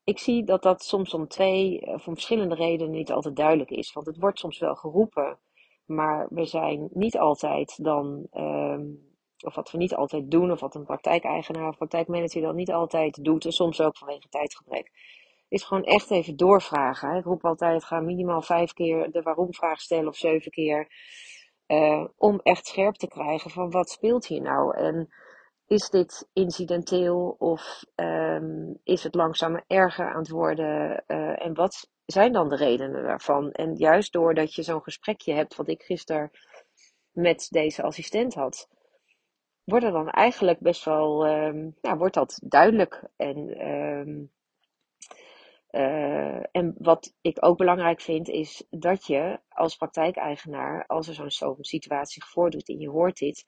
ik 0.03 0.19
zie 0.19 0.43
dat 0.43 0.63
dat 0.63 0.83
soms 0.83 1.13
om 1.13 1.27
twee, 1.27 1.81
of 1.81 2.07
om 2.07 2.13
verschillende 2.13 2.55
redenen 2.55 2.91
niet 2.93 3.11
altijd 3.11 3.35
duidelijk 3.35 3.69
is. 3.69 3.93
Want 3.93 4.05
het 4.05 4.17
wordt 4.17 4.39
soms 4.39 4.59
wel 4.59 4.75
geroepen, 4.75 5.39
maar 5.85 6.27
we 6.29 6.45
zijn 6.45 6.89
niet 6.93 7.17
altijd 7.17 7.83
dan, 7.83 8.27
um, 8.33 9.09
of 9.45 9.55
wat 9.55 9.71
we 9.71 9.77
niet 9.77 9.95
altijd 9.95 10.31
doen, 10.31 10.51
of 10.51 10.59
wat 10.59 10.75
een 10.75 10.85
praktijkeigenaar 10.85 11.67
of 11.67 11.77
praktijkmanager 11.77 12.41
dan 12.41 12.55
niet 12.55 12.71
altijd 12.71 13.23
doet, 13.23 13.45
en 13.45 13.51
soms 13.51 13.81
ook 13.81 13.97
vanwege 13.97 14.29
tijdgebrek 14.29 14.91
is 15.51 15.63
gewoon 15.63 15.83
echt 15.83 16.11
even 16.11 16.35
doorvragen. 16.35 17.15
Ik 17.15 17.23
roep 17.23 17.45
altijd, 17.45 17.83
ga 17.83 17.99
minimaal 17.99 18.41
vijf 18.41 18.73
keer 18.73 19.11
de 19.11 19.21
waarom-vraag 19.21 19.81
stellen 19.81 20.07
of 20.07 20.15
zeven 20.15 20.51
keer. 20.51 20.87
Uh, 21.67 22.05
om 22.17 22.39
echt 22.43 22.67
scherp 22.67 22.95
te 22.95 23.07
krijgen 23.07 23.49
van 23.49 23.71
wat 23.71 23.89
speelt 23.89 24.25
hier 24.25 24.41
nou? 24.41 24.77
En 24.77 25.13
is 25.67 25.89
dit 25.89 26.29
incidenteel 26.33 27.35
of 27.37 27.83
um, 27.95 28.79
is 28.83 29.03
het 29.03 29.15
langzaam 29.15 29.63
erger 29.67 30.13
aan 30.13 30.19
het 30.19 30.29
worden? 30.29 31.03
Uh, 31.07 31.45
en 31.45 31.53
wat 31.53 31.89
zijn 32.05 32.31
dan 32.31 32.49
de 32.49 32.55
redenen 32.55 33.03
daarvan? 33.03 33.51
En 33.51 33.75
juist 33.75 34.13
doordat 34.13 34.55
je 34.55 34.63
zo'n 34.63 34.83
gesprekje 34.83 35.33
hebt, 35.33 35.55
wat 35.55 35.67
ik 35.67 35.81
gisteren 35.81 36.31
met 37.11 37.47
deze 37.49 37.83
assistent 37.83 38.33
had, 38.33 38.69
wordt 39.63 39.85
er 39.85 39.91
dan 39.91 40.09
eigenlijk 40.09 40.59
best 40.59 40.85
wel, 40.85 41.27
um, 41.27 41.75
nou, 41.81 41.97
wordt 41.97 42.13
dat 42.13 42.39
duidelijk. 42.43 43.03
En 43.17 43.67
um, 43.67 44.31
uh, 45.71 46.43
en 46.51 46.75
wat 46.77 47.13
ik 47.21 47.37
ook 47.39 47.57
belangrijk 47.57 48.01
vind, 48.01 48.29
is 48.29 48.63
dat 48.69 49.05
je 49.05 49.39
als 49.49 49.75
praktijkeigenaar, 49.75 50.85
als 50.87 51.07
er 51.07 51.13
zo'n 51.13 51.31
zo 51.31 51.55
situatie 51.59 52.25
voordoet 52.25 52.69
en 52.69 52.79
je 52.79 52.89
hoort 52.89 53.17
dit, 53.17 53.45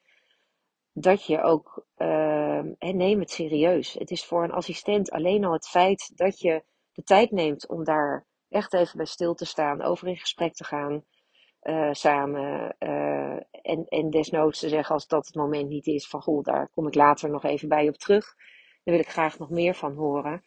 dat 0.93 1.25
je 1.25 1.41
ook, 1.41 1.85
uh, 1.97 2.61
neem 2.77 3.19
het 3.19 3.31
serieus. 3.31 3.93
Het 3.93 4.11
is 4.11 4.25
voor 4.25 4.43
een 4.43 4.51
assistent 4.51 5.11
alleen 5.11 5.45
al 5.45 5.53
het 5.53 5.67
feit 5.67 6.11
dat 6.15 6.39
je 6.39 6.63
de 6.93 7.03
tijd 7.03 7.31
neemt 7.31 7.67
om 7.67 7.83
daar 7.83 8.25
echt 8.49 8.73
even 8.73 8.97
bij 8.97 9.05
stil 9.05 9.33
te 9.33 9.45
staan, 9.45 9.81
over 9.81 10.07
in 10.07 10.17
gesprek 10.17 10.53
te 10.53 10.63
gaan 10.63 11.03
uh, 11.63 11.93
samen. 11.93 12.75
Uh, 12.79 13.35
en, 13.61 13.85
en 13.87 14.09
desnoods 14.09 14.59
te 14.59 14.69
zeggen 14.69 14.93
als 14.93 15.07
dat 15.07 15.25
het 15.25 15.35
moment 15.35 15.69
niet 15.69 15.87
is 15.87 16.07
van 16.07 16.21
goh, 16.21 16.43
daar 16.43 16.69
kom 16.69 16.87
ik 16.87 16.95
later 16.95 17.29
nog 17.29 17.43
even 17.43 17.67
bij 17.69 17.87
op 17.87 17.97
terug. 17.97 18.35
Daar 18.83 18.93
wil 18.95 19.03
ik 19.03 19.09
graag 19.09 19.39
nog 19.39 19.49
meer 19.49 19.75
van 19.75 19.95
horen 19.95 20.43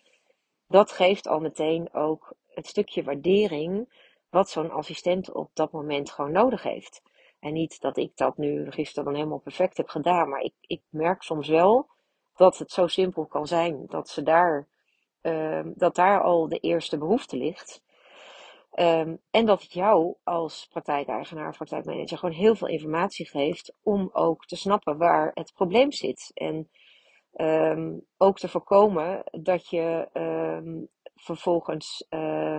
dat 0.69 0.93
geeft 0.93 1.27
al 1.27 1.41
meteen 1.41 1.95
ook 1.95 2.35
het 2.49 2.67
stukje 2.67 3.03
waardering 3.03 3.89
wat 4.31 4.51
zo'n 4.51 4.71
assistent 4.71 5.33
op 5.33 5.51
dat 5.55 5.73
moment 5.73 6.11
gewoon 6.11 6.33
nodig 6.33 6.63
heeft. 6.63 7.03
En 7.41 7.53
niet 7.53 7.81
dat 7.81 7.97
ik 7.97 8.17
dat 8.17 8.37
nu 8.37 8.71
gisteren 8.71 9.05
dan 9.05 9.15
helemaal 9.15 9.39
perfect 9.39 9.77
heb 9.77 9.89
gedaan, 9.89 10.29
maar 10.29 10.41
ik, 10.41 10.55
ik 10.61 10.83
merk 10.89 11.23
soms 11.23 11.49
wel 11.49 11.89
dat 12.37 12.59
het 12.59 12.71
zo 12.71 12.87
simpel 12.87 13.27
kan 13.27 13.47
zijn 13.47 13.87
dat, 13.87 14.09
ze 14.09 14.23
daar, 14.23 14.69
ehm, 15.21 15.73
dat 15.75 15.95
daar 15.95 16.23
al 16.23 16.49
de 16.49 16.59
eerste 16.59 16.99
behoefte 16.99 17.37
ligt. 17.37 17.83
Ehm, 18.71 19.17
en 19.31 19.47
dat 19.47 19.63
het 19.63 19.73
jou 19.73 20.15
als 20.25 20.67
praktijkeigenaar, 20.71 21.57
praktijkmanager 21.57 22.19
gewoon 22.19 22.35
heel 22.35 22.55
veel 22.55 22.69
informatie 22.69 23.27
geeft 23.29 23.75
om 23.83 24.11
ook 24.13 24.47
te 24.47 24.57
snappen 24.57 24.97
waar 24.97 25.31
het 25.35 25.53
probleem 25.55 25.93
zit. 25.93 26.31
En 26.35 26.71
ehm, 27.37 27.99
ook 28.17 28.39
te 28.39 28.49
voorkomen 28.49 29.25
dat 29.31 29.69
je 29.69 30.09
vervolgens 31.15 32.07
uh, 32.11 32.59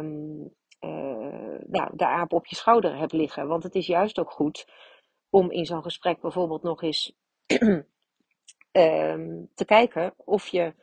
nou, 1.67 1.89
de 1.96 2.07
aap 2.07 2.34
op 2.34 2.46
je 2.46 2.55
schouder 2.55 2.98
hebt 2.98 3.13
liggen. 3.13 3.48
Want 3.48 3.63
het 3.63 3.75
is 3.75 3.88
juist 3.88 4.19
ook 4.19 4.31
goed 4.31 4.67
om 5.29 5.51
in 5.51 5.65
zo'n 5.65 5.84
gesprek 5.84 6.22
bijvoorbeeld 6.22 6.63
nog 6.63 6.81
eens 6.81 7.15
Ehm, 8.77 9.43
te 9.55 9.65
kijken 9.65 10.13
of 10.17 10.48
je 10.48 10.74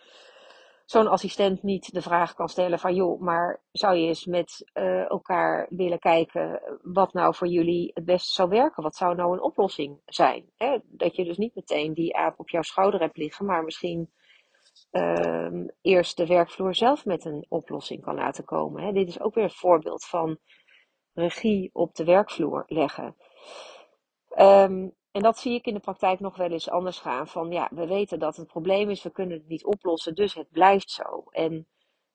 zo'n 0.84 1.06
assistent 1.06 1.62
niet 1.62 1.94
de 1.94 2.02
vraag 2.02 2.34
kan 2.34 2.48
stellen 2.48 2.78
van 2.78 2.94
joh, 2.94 3.20
maar 3.20 3.62
zou 3.72 3.96
je 3.96 4.06
eens 4.06 4.24
met 4.24 4.70
uh, 4.74 5.10
elkaar 5.10 5.66
willen 5.68 5.98
kijken 5.98 6.60
wat 6.82 7.12
nou 7.12 7.34
voor 7.34 7.46
jullie 7.46 7.90
het 7.94 8.04
beste 8.04 8.32
zou 8.32 8.48
werken? 8.48 8.82
Wat 8.82 8.96
zou 8.96 9.14
nou 9.14 9.32
een 9.32 9.42
oplossing 9.42 10.00
zijn? 10.06 10.50
Hè? 10.56 10.78
Dat 10.84 11.16
je 11.16 11.24
dus 11.24 11.36
niet 11.36 11.54
meteen 11.54 11.94
die 11.94 12.16
aap 12.16 12.38
op 12.38 12.48
jouw 12.48 12.62
schouder 12.62 13.00
hebt 13.00 13.16
liggen, 13.16 13.46
maar 13.46 13.64
misschien 13.64 14.10
uh, 14.92 15.66
eerst 15.80 16.16
de 16.16 16.26
werkvloer 16.26 16.74
zelf 16.74 17.04
met 17.04 17.24
een 17.24 17.46
oplossing 17.48 18.02
kan 18.02 18.14
laten 18.14 18.44
komen. 18.44 18.82
Hè? 18.82 18.92
Dit 18.92 19.08
is 19.08 19.20
ook 19.20 19.34
weer 19.34 19.44
een 19.44 19.50
voorbeeld 19.50 20.04
van 20.04 20.38
regie 21.12 21.70
op 21.72 21.94
de 21.94 22.04
werkvloer 22.04 22.64
leggen. 22.66 23.16
Um, 24.38 24.94
en 25.14 25.22
dat 25.22 25.38
zie 25.38 25.54
ik 25.54 25.66
in 25.66 25.74
de 25.74 25.80
praktijk 25.80 26.20
nog 26.20 26.36
wel 26.36 26.50
eens 26.50 26.70
anders 26.70 26.98
gaan. 26.98 27.28
Van 27.28 27.50
ja, 27.50 27.68
we 27.70 27.86
weten 27.86 28.18
dat 28.18 28.36
het 28.36 28.46
probleem 28.46 28.90
is, 28.90 29.02
we 29.02 29.10
kunnen 29.10 29.36
het 29.38 29.48
niet 29.48 29.64
oplossen, 29.64 30.14
dus 30.14 30.34
het 30.34 30.50
blijft 30.50 30.90
zo. 30.90 31.24
En 31.30 31.66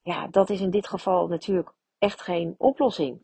ja, 0.01 0.27
dat 0.27 0.49
is 0.49 0.61
in 0.61 0.69
dit 0.69 0.87
geval 0.87 1.27
natuurlijk 1.27 1.73
echt 1.97 2.21
geen 2.21 2.55
oplossing. 2.57 3.23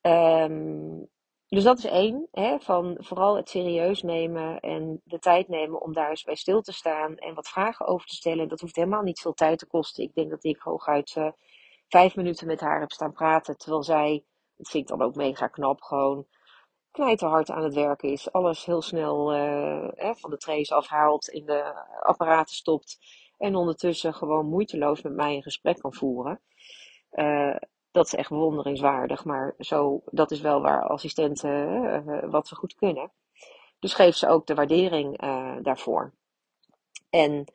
Um, 0.00 1.08
dus 1.48 1.64
dat 1.64 1.78
is 1.78 1.84
één, 1.84 2.28
hè, 2.30 2.60
van 2.60 2.96
vooral 2.98 3.36
het 3.36 3.48
serieus 3.48 4.02
nemen 4.02 4.60
en 4.60 5.00
de 5.04 5.18
tijd 5.18 5.48
nemen 5.48 5.80
om 5.80 5.92
daar 5.92 6.10
eens 6.10 6.24
bij 6.24 6.34
stil 6.34 6.60
te 6.60 6.72
staan 6.72 7.16
en 7.16 7.34
wat 7.34 7.48
vragen 7.48 7.86
over 7.86 8.06
te 8.06 8.14
stellen. 8.14 8.48
Dat 8.48 8.60
hoeft 8.60 8.76
helemaal 8.76 9.02
niet 9.02 9.20
veel 9.20 9.34
tijd 9.34 9.58
te 9.58 9.66
kosten. 9.66 10.04
Ik 10.04 10.14
denk 10.14 10.30
dat 10.30 10.44
ik 10.44 10.60
hooguit 10.60 11.14
uh, 11.16 11.30
vijf 11.88 12.16
minuten 12.16 12.46
met 12.46 12.60
haar 12.60 12.80
heb 12.80 12.90
staan 12.90 13.12
praten, 13.12 13.56
terwijl 13.58 13.82
zij, 13.82 14.24
dat 14.56 14.68
vind 14.68 14.82
ik 14.82 14.96
dan 14.96 15.06
ook 15.06 15.14
mega 15.14 15.46
knap, 15.46 15.80
gewoon 15.80 16.26
knijterhard 16.90 17.50
aan 17.50 17.62
het 17.62 17.74
werken 17.74 18.08
is. 18.08 18.32
Alles 18.32 18.64
heel 18.64 18.82
snel 18.82 19.34
uh, 19.34 20.14
van 20.14 20.30
de 20.30 20.36
trays 20.36 20.72
afhaalt, 20.72 21.28
in 21.28 21.46
de 21.46 21.84
apparaten 22.00 22.54
stopt. 22.54 22.98
En 23.38 23.54
ondertussen 23.54 24.14
gewoon 24.14 24.46
moeiteloos 24.46 25.02
met 25.02 25.12
mij 25.12 25.34
een 25.34 25.42
gesprek 25.42 25.78
kan 25.78 25.94
voeren. 25.94 26.40
Uh, 27.12 27.56
dat 27.90 28.06
is 28.06 28.14
echt 28.14 28.30
bewonderingswaardig, 28.30 29.24
maar 29.24 29.54
zo, 29.58 30.02
dat 30.04 30.30
is 30.30 30.40
wel 30.40 30.60
waar 30.60 30.88
assistenten 30.88 31.50
uh, 32.06 32.30
wat 32.30 32.48
ze 32.48 32.54
goed 32.54 32.74
kunnen. 32.74 33.12
Dus 33.78 33.94
geef 33.94 34.16
ze 34.16 34.28
ook 34.28 34.46
de 34.46 34.54
waardering 34.54 35.20
daarvoor. 35.62 36.14
En 37.10 37.52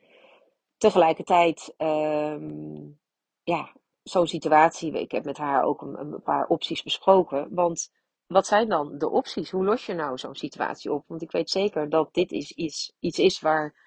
tegelijkertijd, 0.76 1.74
um, 1.78 3.00
ja, 3.42 3.72
zo'n 4.02 4.26
situatie, 4.26 4.92
ik 4.92 5.10
heb 5.10 5.24
met 5.24 5.36
haar 5.36 5.62
ook 5.62 5.82
een, 5.82 5.98
een 5.98 6.22
paar 6.22 6.46
opties 6.46 6.82
besproken. 6.82 7.54
Want 7.54 7.92
wat 8.26 8.46
zijn 8.46 8.68
dan 8.68 8.98
de 8.98 9.10
opties? 9.10 9.50
Hoe 9.50 9.64
los 9.64 9.86
je 9.86 9.94
nou 9.94 10.18
zo'n 10.18 10.34
situatie 10.34 10.92
op? 10.92 11.04
Want 11.06 11.22
ik 11.22 11.30
weet 11.30 11.50
zeker 11.50 11.88
dat 11.88 12.14
dit 12.14 12.32
is 12.32 12.52
iets, 12.52 12.92
iets 12.98 13.18
is 13.18 13.40
waar 13.40 13.84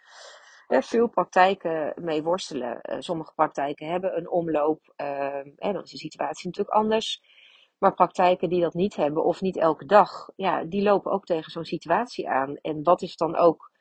veel 0.67 1.07
praktijken 1.07 1.93
mee 1.95 2.23
worstelen. 2.23 2.79
Uh, 2.81 2.95
sommige 2.99 3.33
praktijken 3.33 3.87
hebben 3.87 4.17
een 4.17 4.29
omloop. 4.29 4.93
En 4.95 5.73
dan 5.73 5.83
is 5.83 5.91
de 5.91 5.97
situatie 5.97 6.47
natuurlijk 6.47 6.75
anders. 6.75 7.21
Maar 7.77 7.93
praktijken 7.93 8.49
die 8.49 8.61
dat 8.61 8.73
niet 8.73 8.95
hebben 8.95 9.23
of 9.23 9.41
niet 9.41 9.57
elke 9.57 9.85
dag, 9.85 10.29
ja, 10.35 10.63
die 10.63 10.81
lopen 10.81 11.11
ook 11.11 11.25
tegen 11.25 11.51
zo'n 11.51 11.65
situatie 11.65 12.29
aan. 12.29 12.55
En 12.55 12.83
wat 12.83 13.01
is 13.01 13.15
dan 13.15 13.35
ook 13.35 13.71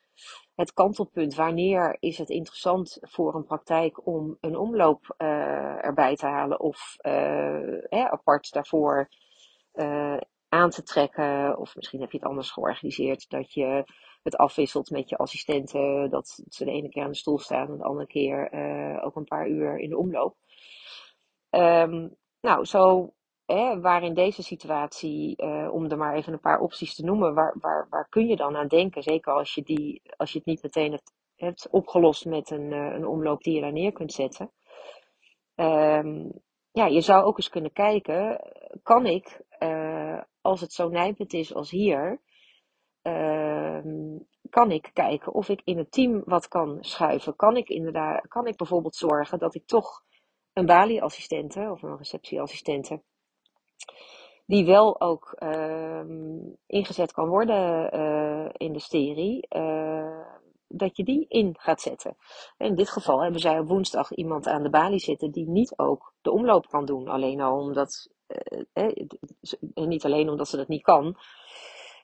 het 0.55 0.73
kantelpunt? 0.73 1.35
Wanneer 1.35 1.97
is 2.01 2.19
het 2.19 2.31
interessant 2.31 2.99
voor 3.01 3.35
een 3.35 3.45
praktijk 3.45 4.07
om 4.07 4.37
een 4.41 4.57
omloop 4.57 5.15
uh, 5.19 5.85
erbij 5.85 6.17
te 6.17 6.27
halen 6.27 6.61
of 6.61 6.97
apart 7.91 8.53
daarvoor 8.53 9.09
aan 10.49 10.71
te 10.71 10.83
trekken. 10.83 11.59
Of 11.59 11.77
misschien 11.77 12.01
heb 12.01 12.11
je 12.11 12.19
het 12.19 12.27
anders 12.27 12.51
georganiseerd 12.51 13.31
dat 13.31 13.53
je 13.53 13.85
het 14.23 14.37
afwisselt 14.37 14.91
met 14.91 15.09
je 15.09 15.17
assistenten. 15.17 16.11
Dat 16.11 16.43
ze 16.49 16.65
de 16.65 16.71
ene 16.71 16.89
keer 16.89 17.03
aan 17.03 17.11
de 17.11 17.17
stoel 17.17 17.39
staan 17.39 17.69
en 17.69 17.77
de 17.77 17.85
andere 17.85 18.07
keer 18.07 18.53
uh, 18.55 19.05
ook 19.05 19.17
een 19.17 19.25
paar 19.25 19.49
uur 19.49 19.79
in 19.79 19.89
de 19.89 19.99
omloop. 19.99 20.37
Um, 21.51 22.17
nou, 22.41 22.65
zo 22.65 23.13
hè, 23.47 23.81
waar 23.81 24.03
in 24.03 24.15
deze 24.15 24.43
situatie, 24.43 25.43
uh, 25.43 25.69
om 25.73 25.91
er 25.91 25.97
maar 25.97 26.15
even 26.15 26.33
een 26.33 26.41
paar 26.41 26.61
opties 26.61 26.95
te 26.95 27.05
noemen, 27.05 27.35
waar, 27.35 27.57
waar, 27.61 27.87
waar 27.91 28.09
kun 28.09 28.27
je 28.27 28.37
dan 28.37 28.57
aan 28.57 28.69
denken? 28.69 29.03
Zeker 29.03 29.33
als 29.33 29.55
je, 29.55 29.63
die, 29.63 30.03
als 30.17 30.33
je 30.33 30.39
het 30.39 30.47
niet 30.47 30.63
meteen 30.63 30.91
hebt, 30.91 31.13
hebt 31.37 31.69
opgelost 31.71 32.25
met 32.25 32.51
een, 32.51 32.73
uh, 32.73 32.93
een 32.95 33.07
omloop 33.07 33.43
die 33.43 33.55
je 33.55 33.61
daar 33.61 33.73
neer 33.73 33.93
kunt 33.93 34.13
zetten. 34.13 34.53
Um, 35.55 36.33
ja, 36.71 36.87
je 36.87 37.01
zou 37.01 37.25
ook 37.25 37.37
eens 37.37 37.49
kunnen 37.49 37.73
kijken, 37.73 38.41
kan 38.83 39.07
ik 39.07 39.41
als 40.49 40.61
het 40.61 40.73
zo 40.73 40.89
nijpend 40.89 41.33
is 41.33 41.55
als 41.55 41.71
hier, 41.71 42.21
uh, 43.03 43.81
kan 44.51 44.71
ik 44.71 44.91
kijken 44.93 45.33
of 45.35 45.49
ik 45.49 45.61
in 45.65 45.79
het 45.79 45.93
team 45.93 46.23
wat 46.25 46.49
kan 46.49 46.77
schuiven. 46.81 47.37
Kan 47.37 47.57
ik 47.57 47.69
inderdaad, 47.69 48.29
kan 48.29 48.47
ik 48.47 48.57
bijvoorbeeld 48.57 48.97
zorgen 48.97 49.39
dat 49.39 49.55
ik 49.55 49.67
toch 49.67 50.03
een 50.53 50.67
balieassistente 50.67 51.71
of 51.71 51.83
een 51.83 51.97
receptieassistente, 51.97 53.03
die 54.47 54.65
wel 54.65 55.01
ook 55.01 55.37
uh, 55.39 56.05
ingezet 56.67 57.13
kan 57.13 57.29
worden 57.29 57.95
uh, 57.95 58.49
in 58.53 58.73
de 58.73 58.81
sterie, 58.81 59.47
uh, 59.57 60.37
dat 60.69 60.97
je 60.97 61.05
die 61.05 61.27
in 61.29 61.57
gaat 61.59 61.81
zetten. 61.81 62.17
In 62.59 62.75
dit 62.75 62.91
geval 62.91 63.23
hebben 63.23 63.41
zij 63.41 63.59
op 63.59 63.69
woensdag 63.69 64.13
iemand 64.13 64.47
aan 64.47 64.63
de 64.63 64.71
balie 64.71 64.99
zitten 64.99 65.31
die 65.31 65.49
niet 65.49 65.79
ook 65.79 66.13
de 66.21 66.31
omloop 66.31 66.67
kan 66.67 66.85
doen. 66.85 67.09
Alleen 67.09 67.41
al 67.41 67.59
omdat 67.59 68.11
eh, 68.29 68.63
eh, 68.73 69.07
niet 69.75 70.05
alleen 70.05 70.29
omdat 70.29 70.49
ze 70.49 70.57
dat 70.57 70.69
niet 70.69 70.83
kan, 70.83 71.17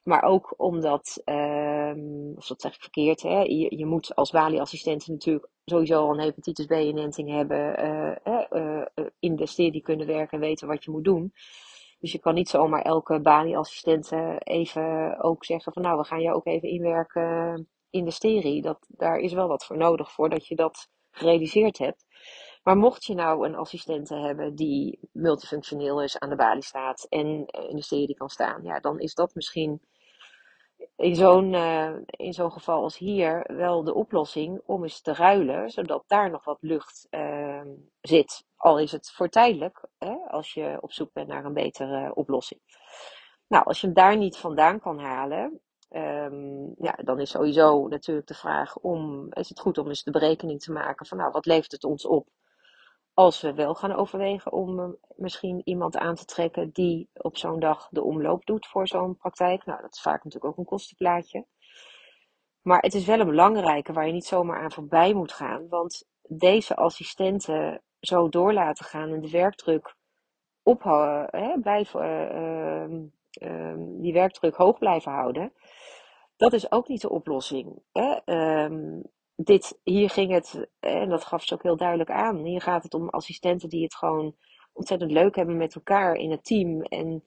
maar 0.04 0.22
ook 0.22 0.54
omdat, 0.56 1.22
uh, 1.24 1.92
of 2.36 2.46
dat 2.46 2.60
zeg 2.60 2.74
ik 2.74 2.80
verkeerd, 2.80 3.22
hè, 3.22 3.40
je, 3.40 3.76
je 3.76 3.86
moet 3.86 4.14
als 4.14 4.30
balieassistent 4.30 5.06
natuurlijk 5.06 5.48
sowieso 5.64 6.00
al 6.00 6.10
een 6.10 6.20
hepatitis 6.20 6.66
B-inenting 6.66 7.30
hebben, 7.30 7.84
uh, 7.84 8.44
uh, 8.50 9.06
in 9.18 9.36
de 9.36 9.46
studie 9.46 9.82
kunnen 9.82 10.06
werken 10.06 10.38
en 10.38 10.44
weten 10.48 10.68
wat 10.68 10.84
je 10.84 10.90
moet 10.90 11.04
doen. 11.04 11.32
Dus 11.98 12.12
je 12.12 12.18
kan 12.18 12.34
niet 12.34 12.48
zomaar 12.48 12.82
elke 12.82 13.20
balieassistent 13.20 14.12
even 14.38 15.18
ook 15.22 15.44
zeggen 15.44 15.72
van 15.72 15.82
nou, 15.82 15.98
we 15.98 16.04
gaan 16.04 16.20
je 16.20 16.34
ook 16.34 16.46
even 16.46 16.68
inwerken 16.68 17.68
in 17.94 18.04
de. 18.04 18.60
Dat, 18.60 18.86
daar 18.88 19.18
is 19.18 19.32
wel 19.32 19.48
wat 19.48 19.64
voor 19.64 19.76
nodig 19.76 20.12
voordat 20.12 20.46
je 20.46 20.54
dat 20.54 20.88
gerealiseerd 21.10 21.78
hebt. 21.78 22.04
Maar 22.62 22.76
mocht 22.76 23.04
je 23.04 23.14
nou 23.14 23.46
een 23.46 23.54
assistente 23.54 24.16
hebben 24.16 24.54
die 24.54 24.98
multifunctioneel 25.12 26.02
is, 26.02 26.18
aan 26.18 26.28
de 26.28 26.36
balie 26.36 26.62
staat 26.62 27.06
en 27.08 27.46
eh, 27.46 27.68
in 27.68 27.76
de 27.76 27.82
serie 27.82 28.14
kan 28.14 28.28
staan, 28.28 28.62
ja, 28.62 28.80
dan 28.80 29.00
is 29.00 29.14
dat 29.14 29.34
misschien 29.34 29.80
in 30.96 31.14
zo'n 31.14 31.52
uh, 31.52 31.94
in 32.06 32.32
zo'n 32.32 32.52
geval 32.52 32.82
als 32.82 32.98
hier 32.98 33.50
wel 33.56 33.84
de 33.84 33.94
oplossing 33.94 34.60
om 34.66 34.82
eens 34.82 35.00
te 35.00 35.14
ruilen, 35.14 35.70
zodat 35.70 36.04
daar 36.06 36.30
nog 36.30 36.44
wat 36.44 36.58
lucht 36.60 37.06
uh, 37.10 37.62
zit. 38.00 38.44
Al 38.56 38.78
is 38.78 38.92
het 38.92 39.10
voor 39.10 39.28
tijdelijk, 39.28 39.86
hè, 39.98 40.14
als 40.28 40.54
je 40.54 40.78
op 40.80 40.92
zoek 40.92 41.12
bent 41.12 41.28
naar 41.28 41.44
een 41.44 41.52
betere 41.52 42.14
oplossing. 42.14 42.60
Nou, 43.48 43.64
als 43.64 43.80
je 43.80 43.86
hem 43.86 43.94
daar 43.94 44.16
niet 44.16 44.36
vandaan 44.36 44.80
kan 44.80 44.98
halen, 44.98 45.60
um, 45.96 46.74
ja, 46.78 46.98
dan 47.04 47.20
is 47.20 47.30
sowieso 47.30 47.88
natuurlijk 47.88 48.26
de 48.26 48.34
vraag 48.34 48.78
om, 48.78 49.26
is 49.32 49.48
het 49.48 49.60
goed 49.60 49.78
om 49.78 49.88
eens 49.88 50.02
de 50.02 50.10
berekening 50.10 50.60
te 50.60 50.72
maken 50.72 51.06
van, 51.06 51.18
nou, 51.18 51.30
wat 51.30 51.46
levert 51.46 51.72
het 51.72 51.84
ons 51.84 52.06
op 52.06 52.28
als 53.14 53.40
we 53.40 53.54
wel 53.54 53.74
gaan 53.74 53.94
overwegen 53.94 54.52
om 54.52 54.80
eh, 54.80 54.88
misschien 55.16 55.60
iemand 55.64 55.96
aan 55.96 56.14
te 56.14 56.24
trekken 56.24 56.70
die 56.70 57.08
op 57.12 57.36
zo'n 57.36 57.60
dag 57.60 57.88
de 57.90 58.02
omloop 58.02 58.46
doet 58.46 58.66
voor 58.66 58.88
zo'n 58.88 59.16
praktijk. 59.16 59.64
Nou, 59.64 59.80
dat 59.80 59.94
is 59.94 60.00
vaak 60.00 60.24
natuurlijk 60.24 60.52
ook 60.52 60.58
een 60.58 60.64
kostenplaatje. 60.64 61.46
Maar 62.62 62.80
het 62.80 62.94
is 62.94 63.06
wel 63.06 63.20
een 63.20 63.26
belangrijke 63.26 63.92
waar 63.92 64.06
je 64.06 64.12
niet 64.12 64.24
zomaar 64.24 64.62
aan 64.62 64.72
voorbij 64.72 65.12
moet 65.14 65.32
gaan. 65.32 65.68
Want 65.68 66.06
deze 66.28 66.76
assistenten 66.76 67.82
zo 68.00 68.28
door 68.28 68.52
laten 68.52 68.84
gaan 68.84 69.12
en 69.12 69.20
de 69.20 69.30
werkdruk 69.30 69.96
ophouden, 70.62 71.60
blijven, 71.60 72.04
uh, 72.04 73.48
uh, 73.50 73.74
die 74.00 74.12
werkdruk 74.12 74.54
hoog 74.54 74.78
blijven 74.78 75.12
houden. 75.12 75.52
Dat 76.44 76.52
is 76.52 76.72
ook 76.72 76.88
niet 76.88 77.00
de 77.00 77.10
oplossing. 77.10 77.82
Hè? 77.92 78.34
Um, 78.64 79.02
dit, 79.36 79.80
hier 79.82 80.10
ging 80.10 80.32
het, 80.32 80.68
en 80.80 81.08
dat 81.08 81.24
gaf 81.24 81.44
ze 81.44 81.54
ook 81.54 81.62
heel 81.62 81.76
duidelijk 81.76 82.10
aan, 82.10 82.44
hier 82.44 82.60
gaat 82.60 82.82
het 82.82 82.94
om 82.94 83.08
assistenten 83.08 83.68
die 83.68 83.82
het 83.82 83.94
gewoon 83.94 84.36
ontzettend 84.72 85.10
leuk 85.10 85.36
hebben 85.36 85.56
met 85.56 85.74
elkaar 85.74 86.14
in 86.14 86.30
het 86.30 86.44
team. 86.44 86.82
En 86.82 87.24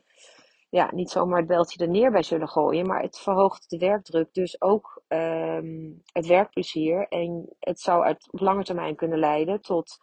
ja, 0.70 0.90
niet 0.94 1.10
zomaar 1.10 1.38
het 1.38 1.48
beltje 1.48 1.84
er 1.84 1.92
neer 1.92 2.12
bij 2.12 2.24
zullen 2.24 2.48
gooien, 2.48 2.88
maar 2.88 3.02
het 3.02 3.20
verhoogt 3.20 3.70
de 3.70 3.78
werkdruk, 3.78 4.34
dus 4.34 4.62
ook 4.62 5.04
ehm, 5.08 5.92
het 6.12 6.28
werkplezier. 6.28 7.08
En 7.08 7.56
het 7.60 7.80
zou 7.80 8.04
uit, 8.04 8.28
op 8.32 8.40
lange 8.40 8.64
termijn 8.64 8.96
kunnen 8.96 9.20
leiden 9.20 9.62
tot 9.62 9.98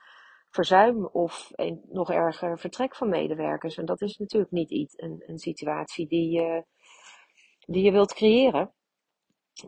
verzuim 0.51 1.07
of 1.07 1.51
een, 1.53 1.83
nog 1.89 2.11
erger 2.11 2.59
vertrek 2.59 2.97
van 2.97 3.09
medewerkers. 3.09 3.77
En 3.77 3.85
dat 3.85 4.01
is 4.01 4.19
natuurlijk 4.19 4.53
niet 4.53 4.71
iets, 4.71 4.95
een, 4.97 5.23
een 5.27 5.39
situatie 5.39 6.07
die 6.07 6.65
die 7.67 7.85
je 7.85 7.93
wilt 7.93 8.15
creëren. 8.15 8.74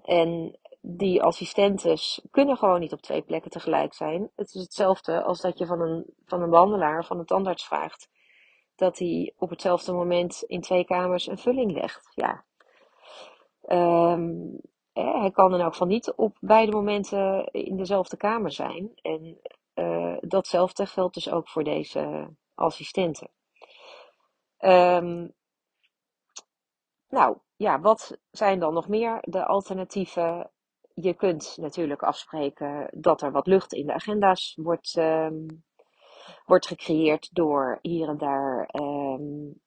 En 0.04 0.58
die 0.80 1.22
assistentes 1.22 2.20
kunnen 2.30 2.56
gewoon 2.56 2.80
niet 2.80 2.92
op 2.92 3.00
twee 3.00 3.22
plekken 3.22 3.50
tegelijk 3.50 3.94
zijn. 3.94 4.30
Het 4.36 4.54
is 4.54 4.62
hetzelfde 4.62 5.22
als 5.22 5.40
dat 5.40 5.58
je 5.58 5.66
van 5.66 5.80
een, 5.80 6.14
van 6.24 6.42
een 6.42 6.50
behandelaar, 6.50 7.04
van 7.04 7.18
een 7.18 7.26
tandarts 7.26 7.64
vraagt 7.64 8.08
dat 8.76 8.98
hij 8.98 9.34
op 9.38 9.50
hetzelfde 9.50 9.92
moment 9.92 10.42
in 10.42 10.60
twee 10.60 10.84
kamers 10.84 11.26
een 11.26 11.38
vulling 11.38 11.72
legt. 11.72 12.12
Ja. 12.14 12.44
Um, 13.68 14.60
hij 14.92 15.30
kan 15.30 15.50
dan 15.50 15.60
ook 15.60 15.74
van 15.74 15.88
niet 15.88 16.12
op 16.12 16.36
beide 16.40 16.72
momenten 16.72 17.46
in 17.46 17.76
dezelfde 17.76 18.16
kamer 18.16 18.52
zijn. 18.52 18.90
En 19.02 19.40
uh, 19.74 20.16
datzelfde 20.20 20.86
geldt 20.86 21.14
dus 21.14 21.30
ook 21.30 21.48
voor 21.48 21.64
deze 21.64 22.34
assistenten. 22.54 23.30
Um, 24.58 25.34
nou, 27.08 27.36
ja, 27.56 27.80
wat 27.80 28.18
zijn 28.30 28.58
dan 28.58 28.74
nog 28.74 28.88
meer 28.88 29.18
de 29.20 29.46
alternatieven? 29.46 30.50
Je 30.94 31.14
kunt 31.14 31.56
natuurlijk 31.60 32.02
afspreken 32.02 32.88
dat 32.94 33.22
er 33.22 33.32
wat 33.32 33.46
lucht 33.46 33.72
in 33.72 33.86
de 33.86 33.92
agenda's 33.92 34.58
wordt, 34.62 34.96
um, 34.96 35.64
wordt 36.44 36.66
gecreëerd 36.66 37.34
door 37.34 37.78
hier 37.82 38.08
en 38.08 38.18
daar 38.18 38.68
um, 38.72 39.60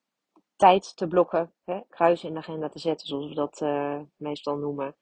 tijd 0.55 0.95
te 0.95 1.07
blokken, 1.07 1.53
hè, 1.63 1.81
kruisen 1.89 2.27
in 2.27 2.33
de 2.33 2.39
agenda 2.39 2.69
te 2.69 2.79
zetten, 2.79 3.07
zoals 3.07 3.27
we 3.27 3.35
dat 3.35 3.61
uh, 3.61 3.99
meestal 4.15 4.57
noemen. 4.57 4.95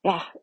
Ja, 0.00 0.34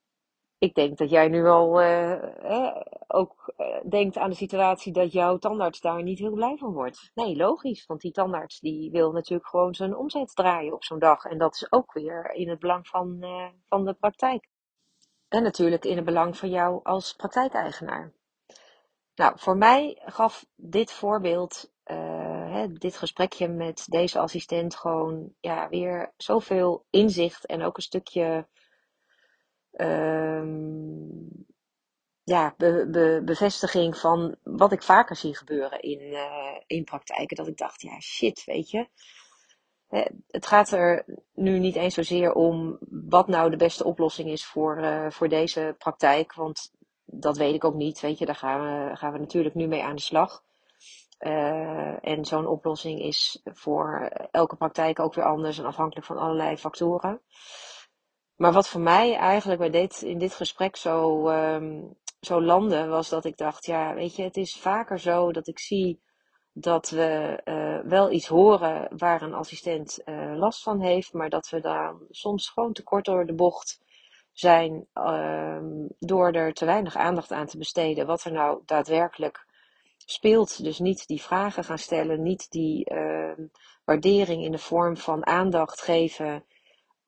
ik 0.62 0.76
denk 0.76 0.98
dat 0.98 1.10
jij 1.10 1.28
nu 1.28 1.48
al 1.48 1.82
uh, 1.82 2.76
ook 3.08 3.54
uh, 3.58 3.68
denkt 3.90 4.18
aan 4.18 4.30
de 4.30 4.36
situatie 4.36 4.94
dat 4.94 5.12
jouw 5.12 5.38
tandarts 5.38 5.80
daar 5.80 6.04
niet 6.04 6.20
heel 6.20 6.34
blij 6.34 6.58
van 6.58 6.74
wordt. 6.74 7.12
Nee, 7.14 7.36
logisch, 7.36 7.86
want 7.86 8.02
die 8.02 8.12
tandarts 8.12 8.60
die 8.60 8.92
wil 8.92 9.12
natuurlijk 9.12 9.50
gewoon 9.50 9.74
zijn 9.74 9.96
omzet 9.96 10.36
draaien 10.36 10.74
op 10.74 10.84
zo'n 10.84 11.00
dag. 11.00 11.26
En 11.26 11.38
dat 11.38 11.56
is 11.56 11.72
ook 11.72 11.94
weer 11.94 12.32
in 12.34 12.50
het 12.50 12.60
belang 12.60 12.88
van, 12.88 13.26
van 13.70 13.86
de 13.86 13.94
praktijk. 13.94 14.48
En 15.28 15.44
natuurlijk 15.44 15.86
in 15.86 15.96
het 15.96 16.06
belang 16.06 16.38
van 16.38 16.50
jou 16.50 16.80
als 16.84 17.14
praktijkeigenaar. 17.14 18.14
Nou, 19.16 19.34
voor 19.40 19.58
mij 19.58 20.02
gaf 20.06 20.46
dit 20.56 20.92
voorbeeld, 20.92 21.74
hè, 21.84 22.68
dit 22.68 22.98
gesprekje 22.98 23.48
met 23.48 23.86
deze 23.90 24.20
assistent 24.20 24.76
gewoon 24.76 25.34
ja, 25.40 25.70
weer 25.70 26.14
zoveel 26.18 26.86
inzicht 26.90 27.46
en 27.46 27.64
ook 27.64 27.78
een 27.78 27.84
stukje 27.84 28.48
um, 29.78 31.46
ja, 32.24 32.54
be, 32.58 32.88
be, 32.92 33.22
bevestiging 33.26 33.98
van 33.98 34.36
wat 34.44 34.72
ik 34.72 34.84
vaker 34.84 35.16
zie 35.16 35.38
gebeuren 35.38 35.82
in, 35.82 36.02
uh, 36.02 36.58
in 36.68 36.84
praktijken. 36.84 37.36
Dat 37.36 37.48
ik 37.48 37.58
dacht, 37.58 37.82
ja 37.82 38.00
shit, 38.00 38.44
weet 38.46 38.70
je. 38.70 38.88
Het 40.28 40.46
gaat 40.46 40.72
er 40.72 41.06
nu 41.34 41.60
niet 41.60 41.76
eens 41.76 41.94
zozeer 41.94 42.34
om 42.34 42.78
wat 42.90 43.28
nou 43.28 43.50
de 43.50 43.58
beste 43.58 43.84
oplossing 43.84 44.30
is 44.30 44.46
voor, 44.46 44.78
uh, 44.78 45.10
voor 45.10 45.30
deze 45.30 45.76
praktijk. 45.78 46.34
Want 46.34 46.72
dat 47.06 47.38
weet 47.38 47.54
ik 47.54 47.64
ook 47.64 47.76
niet. 47.76 48.00
Weet 48.00 48.18
je, 48.18 48.26
daar 48.26 48.36
gaan 48.36 48.62
we, 48.62 48.96
gaan 48.96 49.12
we 49.12 49.20
natuurlijk 49.20 49.56
nu 49.56 49.68
mee 49.68 49.84
aan 49.84 49.96
de 49.96 50.02
slag. 50.02 50.44
Uh, 51.20 52.08
en 52.08 52.26
zo'n 52.26 52.48
oplossing 52.48 53.02
is 53.02 53.42
voor 53.44 54.12
elke 54.32 54.56
praktijk 54.56 55.00
ook 55.00 55.14
weer 55.14 55.26
anders 55.26 55.58
en 55.58 55.66
afhankelijk 55.66 56.06
van 56.06 56.18
allerlei 56.18 56.58
factoren. 56.58 57.22
Maar 58.42 58.52
wat 58.52 58.70
voor 58.70 58.82
mij 58.82 59.16
eigenlijk 59.16 59.60
bij 59.60 59.70
dit, 59.70 60.02
in 60.02 60.18
dit 60.18 60.34
gesprek 60.34 60.76
zo, 60.76 61.28
um, 61.30 61.96
zo 62.22 62.42
landde, 62.42 62.88
was 62.88 63.10
dat 63.10 63.26
ik 63.26 63.38
dacht, 63.38 63.66
ja, 63.66 63.94
weet 63.94 64.16
je, 64.16 64.24
het 64.24 64.38
is 64.38 64.60
vaker 64.60 65.00
zo 65.00 65.32
dat 65.32 65.48
ik 65.48 65.60
zie 65.60 66.02
dat 66.54 66.90
we 66.90 67.42
uh, 67.46 67.90
wel 67.90 68.12
iets 68.12 68.28
horen 68.28 68.98
waar 68.98 69.22
een 69.22 69.34
assistent 69.34 70.02
uh, 70.06 70.34
last 70.36 70.64
van 70.64 70.82
heeft, 70.82 71.14
maar 71.14 71.30
dat 71.30 71.50
we 71.50 71.60
daar 71.60 71.96
soms 72.10 72.50
gewoon 72.50 72.74
te 72.74 72.84
kort 72.84 73.06
door 73.06 73.26
de 73.26 73.34
bocht 73.34 73.82
zijn 74.32 74.88
um, 74.94 75.88
door 76.00 76.32
er 76.32 76.54
te 76.54 76.66
weinig 76.66 76.96
aandacht 76.96 77.32
aan 77.32 77.48
te 77.48 77.58
besteden 77.58 78.06
wat 78.06 78.24
er 78.24 78.32
nou 78.32 78.62
daadwerkelijk 78.66 79.46
speelt. 79.98 80.64
Dus 80.64 80.80
niet 80.80 81.08
die 81.08 81.22
vragen 81.22 81.64
gaan 81.64 81.78
stellen, 81.78 82.22
niet 82.22 82.52
die 82.52 82.92
uh, 82.94 83.32
waardering 83.86 84.44
in 84.44 84.52
de 84.52 84.58
vorm 84.58 84.98
van 84.98 85.26
aandacht 85.26 85.82
geven 85.82 86.44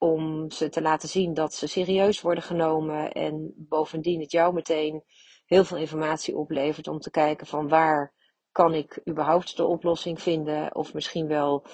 om 0.03 0.51
ze 0.51 0.69
te 0.69 0.81
laten 0.81 1.09
zien 1.09 1.33
dat 1.33 1.53
ze 1.53 1.67
serieus 1.67 2.21
worden 2.21 2.43
genomen 2.43 3.11
en 3.11 3.53
bovendien 3.55 4.19
het 4.19 4.31
jou 4.31 4.53
meteen 4.53 5.03
heel 5.45 5.63
veel 5.63 5.77
informatie 5.77 6.35
oplevert 6.37 6.87
om 6.87 6.99
te 6.99 7.11
kijken 7.11 7.47
van 7.47 7.67
waar 7.67 8.13
kan 8.51 8.73
ik 8.73 9.01
überhaupt 9.09 9.57
de 9.57 9.65
oplossing 9.65 10.21
vinden 10.21 10.75
of 10.75 10.93
misschien 10.93 11.27
wel 11.27 11.65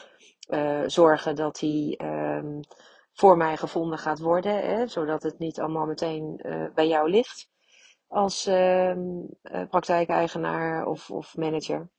uh, 0.50 0.84
zorgen 0.86 1.36
dat 1.36 1.56
die 1.56 2.04
um, 2.04 2.60
voor 3.14 3.38
mij 3.38 3.58
gevonden 3.58 4.00
gaat 4.00 4.20
worden, 4.20 4.56
hè, 4.56 4.88
zodat 4.88 5.24
het 5.24 5.40
niet 5.40 5.60
allemaal 5.60 5.86
meteen 5.86 6.40
uh, 6.44 6.66
bij 6.74 6.88
jou 6.88 7.10
ligt 7.10 7.50
als 8.08 8.48
uh, 8.48 8.94
praktijkeigenaar 9.70 10.86
of, 10.86 11.12
of 11.12 11.36
manager. 11.36 11.90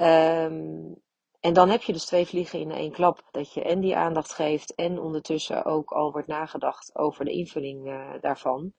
Um, 0.00 1.02
en 1.44 1.52
dan 1.52 1.68
heb 1.68 1.82
je 1.82 1.92
dus 1.92 2.04
twee 2.04 2.26
vliegen 2.26 2.60
in 2.60 2.70
één 2.70 2.92
klap. 2.92 3.22
Dat 3.30 3.52
je 3.52 3.62
en 3.62 3.80
die 3.80 3.96
aandacht 3.96 4.32
geeft 4.32 4.74
en 4.74 4.98
ondertussen 4.98 5.64
ook 5.64 5.92
al 5.92 6.12
wordt 6.12 6.28
nagedacht 6.28 6.96
over 6.96 7.24
de 7.24 7.30
invulling 7.30 7.86
uh, 7.86 8.10
daarvan. 8.20 8.72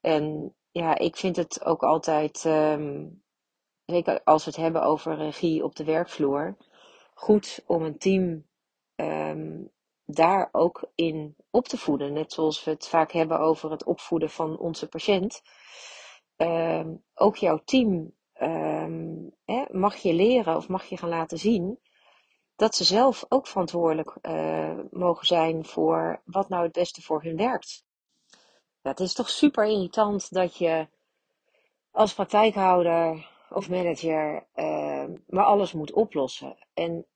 En 0.00 0.54
ja, 0.70 0.98
ik 0.98 1.16
vind 1.16 1.36
het 1.36 1.64
ook 1.64 1.82
altijd, 1.82 2.44
um, 2.44 3.22
zeker 3.84 4.22
als 4.22 4.44
we 4.44 4.50
het 4.50 4.60
hebben 4.60 4.82
over 4.82 5.16
regie 5.16 5.64
op 5.64 5.76
de 5.76 5.84
werkvloer, 5.84 6.56
goed 7.14 7.62
om 7.66 7.82
een 7.82 7.98
team 7.98 8.46
um, 8.96 9.70
daar 10.04 10.48
ook 10.52 10.90
in 10.94 11.36
op 11.50 11.68
te 11.68 11.78
voeden. 11.78 12.12
Net 12.12 12.32
zoals 12.32 12.64
we 12.64 12.70
het 12.70 12.88
vaak 12.88 13.12
hebben 13.12 13.38
over 13.38 13.70
het 13.70 13.84
opvoeden 13.84 14.30
van 14.30 14.58
onze 14.58 14.88
patiënt. 14.88 15.42
Um, 16.36 17.04
ook 17.14 17.36
jouw 17.36 17.62
team 17.64 18.14
hè, 19.44 19.64
mag 19.70 19.96
je 19.96 20.12
leren 20.12 20.56
of 20.56 20.68
mag 20.68 20.84
je 20.84 20.96
gaan 20.96 21.08
laten 21.08 21.38
zien 21.38 21.78
dat 22.56 22.74
ze 22.74 22.84
zelf 22.84 23.24
ook 23.28 23.46
verantwoordelijk 23.46 24.16
uh, 24.22 24.78
mogen 24.90 25.26
zijn 25.26 25.64
voor 25.64 26.22
wat 26.24 26.48
nou 26.48 26.62
het 26.62 26.72
beste 26.72 27.02
voor 27.02 27.22
hun 27.22 27.36
werkt. 27.36 27.84
Ja, 28.82 28.90
het 28.90 29.00
is 29.00 29.14
toch 29.14 29.28
super 29.28 29.66
irritant 29.66 30.32
dat 30.32 30.56
je 30.56 30.88
als 31.90 32.14
praktijkhouder 32.14 33.28
of 33.50 33.68
manager 33.68 34.46
uh, 34.54 35.04
maar 35.26 35.44
alles 35.44 35.72
moet 35.72 35.92
oplossen. 35.92 36.56
En 36.74 37.06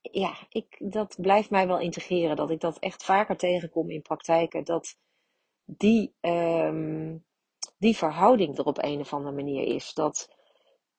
ja, 0.00 0.34
ik, 0.48 0.76
dat 0.78 1.16
blijft 1.20 1.50
mij 1.50 1.66
wel 1.66 1.78
integreren. 1.78 2.36
Dat 2.36 2.50
ik 2.50 2.60
dat 2.60 2.78
echt 2.78 3.04
vaker 3.04 3.36
tegenkom 3.36 3.90
in 3.90 4.02
praktijken. 4.02 4.64
Dat 4.64 4.96
die, 5.64 6.14
um, 6.20 7.24
die 7.78 7.96
verhouding 7.96 8.58
er 8.58 8.64
op 8.64 8.82
een 8.82 9.00
of 9.00 9.12
andere 9.12 9.34
manier 9.34 9.74
is. 9.74 9.94
Dat 9.94 10.36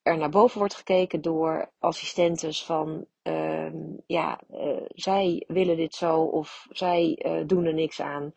er 0.01 0.17
naar 0.17 0.29
boven 0.29 0.59
wordt 0.59 0.75
gekeken 0.75 1.21
door 1.21 1.71
assistentes 1.79 2.65
van 2.65 3.05
uh, 3.23 3.71
ja, 4.07 4.39
uh, 4.51 4.81
zij 4.87 5.43
willen 5.47 5.77
dit 5.77 5.95
zo 5.95 6.21
of 6.21 6.67
zij 6.69 7.19
uh, 7.25 7.47
doen 7.47 7.65
er 7.65 7.73
niks 7.73 8.01
aan. 8.01 8.33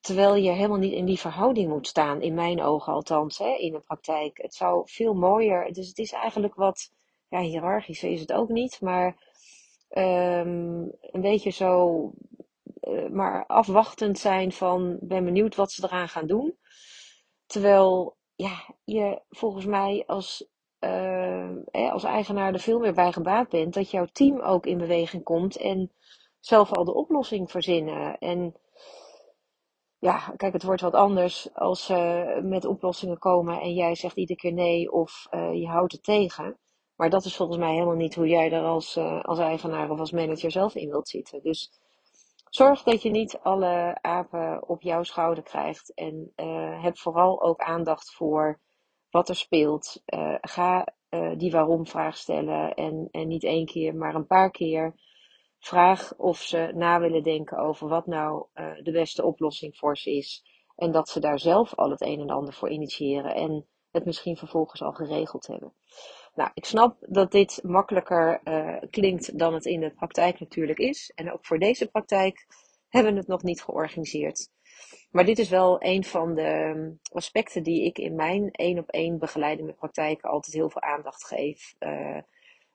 Terwijl 0.00 0.34
je 0.34 0.50
helemaal 0.50 0.78
niet 0.78 0.92
in 0.92 1.04
die 1.04 1.18
verhouding 1.18 1.68
moet 1.68 1.86
staan, 1.86 2.22
in 2.22 2.34
mijn 2.34 2.62
ogen 2.62 2.92
althans, 2.92 3.38
hè, 3.38 3.56
in 3.58 3.72
de 3.72 3.80
praktijk. 3.80 4.42
Het 4.42 4.54
zou 4.54 4.82
veel 4.84 5.14
mooier, 5.14 5.72
dus 5.72 5.88
het 5.88 5.98
is 5.98 6.12
eigenlijk 6.12 6.54
wat, 6.54 6.92
ja, 7.28 7.40
hiërarchisch 7.40 8.02
is 8.02 8.20
het 8.20 8.32
ook 8.32 8.48
niet, 8.48 8.80
maar 8.80 9.06
um, 9.90 10.92
een 11.00 11.20
beetje 11.20 11.50
zo, 11.50 12.12
uh, 12.80 13.08
maar 13.08 13.46
afwachtend 13.46 14.18
zijn 14.18 14.52
van, 14.52 14.98
ben 15.00 15.24
benieuwd 15.24 15.54
wat 15.54 15.72
ze 15.72 15.84
eraan 15.84 16.08
gaan 16.08 16.26
doen. 16.26 16.58
Terwijl 17.46 18.16
ja, 18.40 18.74
je 18.84 19.22
volgens 19.28 19.64
mij 19.64 20.04
als 20.06 20.48
uh, 20.80 21.50
als 21.72 22.04
eigenaar 22.04 22.52
er 22.52 22.60
veel 22.60 22.78
meer 22.78 22.94
bij 22.94 23.12
gebaat 23.12 23.48
bent, 23.48 23.74
dat 23.74 23.90
jouw 23.90 24.06
team 24.12 24.40
ook 24.40 24.66
in 24.66 24.78
beweging 24.78 25.22
komt 25.22 25.56
en 25.56 25.92
zelf 26.40 26.72
al 26.72 26.84
de 26.84 26.94
oplossing 26.94 27.50
verzinnen. 27.50 28.18
En 28.18 28.54
ja, 29.98 30.32
kijk, 30.36 30.52
het 30.52 30.62
wordt 30.62 30.80
wat 30.80 30.94
anders 30.94 31.54
als 31.54 31.84
ze 31.84 32.40
met 32.42 32.64
oplossingen 32.64 33.18
komen 33.18 33.60
en 33.60 33.74
jij 33.74 33.94
zegt 33.94 34.16
iedere 34.16 34.38
keer 34.38 34.52
nee 34.52 34.92
of 34.92 35.26
uh, 35.30 35.54
je 35.54 35.66
houdt 35.66 35.92
het 35.92 36.02
tegen. 36.02 36.58
Maar 36.96 37.10
dat 37.10 37.24
is 37.24 37.36
volgens 37.36 37.58
mij 37.58 37.72
helemaal 37.72 37.94
niet 37.94 38.14
hoe 38.14 38.28
jij 38.28 38.52
er 38.52 38.64
als, 38.64 38.96
uh, 38.96 39.20
als 39.22 39.38
eigenaar 39.38 39.90
of 39.90 39.98
als 39.98 40.12
manager 40.12 40.50
zelf 40.50 40.74
in 40.74 40.88
wilt 40.88 41.08
zitten. 41.08 41.42
Dus 41.42 41.70
zorg 42.50 42.82
dat 42.82 43.02
je 43.02 43.10
niet 43.10 43.38
alle 43.42 43.98
apen 44.00 44.68
op 44.68 44.82
jouw 44.82 45.02
schouder 45.02 45.44
krijgt. 45.44 45.94
En 45.94 46.32
uh, 46.36 46.82
heb 46.82 46.98
vooral 46.98 47.42
ook 47.42 47.60
aandacht 47.60 48.14
voor 48.14 48.60
wat 49.10 49.28
er 49.28 49.36
speelt. 49.36 50.02
Uh, 50.06 50.34
ga 50.40 50.86
uh, 51.10 51.38
die 51.38 51.50
waarom-vraag 51.50 52.16
stellen. 52.16 52.74
En, 52.74 53.08
en 53.10 53.28
niet 53.28 53.44
één 53.44 53.66
keer, 53.66 53.94
maar 53.94 54.14
een 54.14 54.26
paar 54.26 54.50
keer. 54.50 54.94
Vraag 55.58 56.14
of 56.16 56.38
ze 56.38 56.72
na 56.74 57.00
willen 57.00 57.22
denken 57.22 57.58
over 57.58 57.88
wat 57.88 58.06
nou 58.06 58.46
de 58.82 58.90
beste 58.92 59.24
oplossing 59.24 59.76
voor 59.76 59.96
ze 59.96 60.10
is. 60.10 60.44
En 60.76 60.92
dat 60.92 61.08
ze 61.08 61.20
daar 61.20 61.38
zelf 61.38 61.74
al 61.74 61.90
het 61.90 62.00
een 62.00 62.20
en 62.20 62.30
ander 62.30 62.54
voor 62.54 62.70
initiëren. 62.70 63.34
En 63.34 63.66
het 63.90 64.04
misschien 64.04 64.36
vervolgens 64.36 64.82
al 64.82 64.92
geregeld 64.92 65.46
hebben. 65.46 65.74
Nou, 66.34 66.50
ik 66.54 66.64
snap 66.64 66.96
dat 67.00 67.32
dit 67.32 67.60
makkelijker 67.62 68.40
uh, 68.44 68.76
klinkt 68.90 69.38
dan 69.38 69.54
het 69.54 69.64
in 69.64 69.80
de 69.80 69.90
praktijk 69.90 70.40
natuurlijk 70.40 70.78
is. 70.78 71.12
En 71.14 71.32
ook 71.32 71.46
voor 71.46 71.58
deze 71.58 71.90
praktijk 71.90 72.46
hebben 72.88 73.12
we 73.12 73.18
het 73.18 73.28
nog 73.28 73.42
niet 73.42 73.62
georganiseerd. 73.62 74.48
Maar 75.10 75.24
dit 75.24 75.38
is 75.38 75.48
wel 75.48 75.84
een 75.84 76.04
van 76.04 76.34
de 76.34 76.42
ehm, 76.42 76.90
aspecten 77.12 77.62
die 77.62 77.84
ik 77.84 77.98
in 77.98 78.14
mijn 78.14 78.50
één 78.50 78.78
op 78.78 78.88
één 78.88 79.18
begeleiding 79.18 79.66
met 79.66 79.76
praktijken 79.76 80.30
altijd 80.30 80.54
heel 80.54 80.70
veel 80.70 80.82
aandacht 80.82 81.26
geef. 81.26 81.74
Uh, 81.78 82.18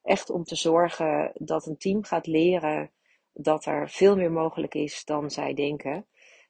echt 0.01 0.29
om 0.29 0.43
te 0.43 0.55
zorgen 0.55 1.31
dat 1.33 1.65
een 1.65 1.77
team 1.77 2.03
gaat 2.03 2.27
leren 2.27 2.91
dat 3.33 3.65
er 3.65 3.89
veel 3.89 4.15
meer 4.15 4.31
mogelijk 4.31 4.73
is 4.73 5.05
dan 5.05 5.29
zij 5.29 5.53
denken. 5.53 6.07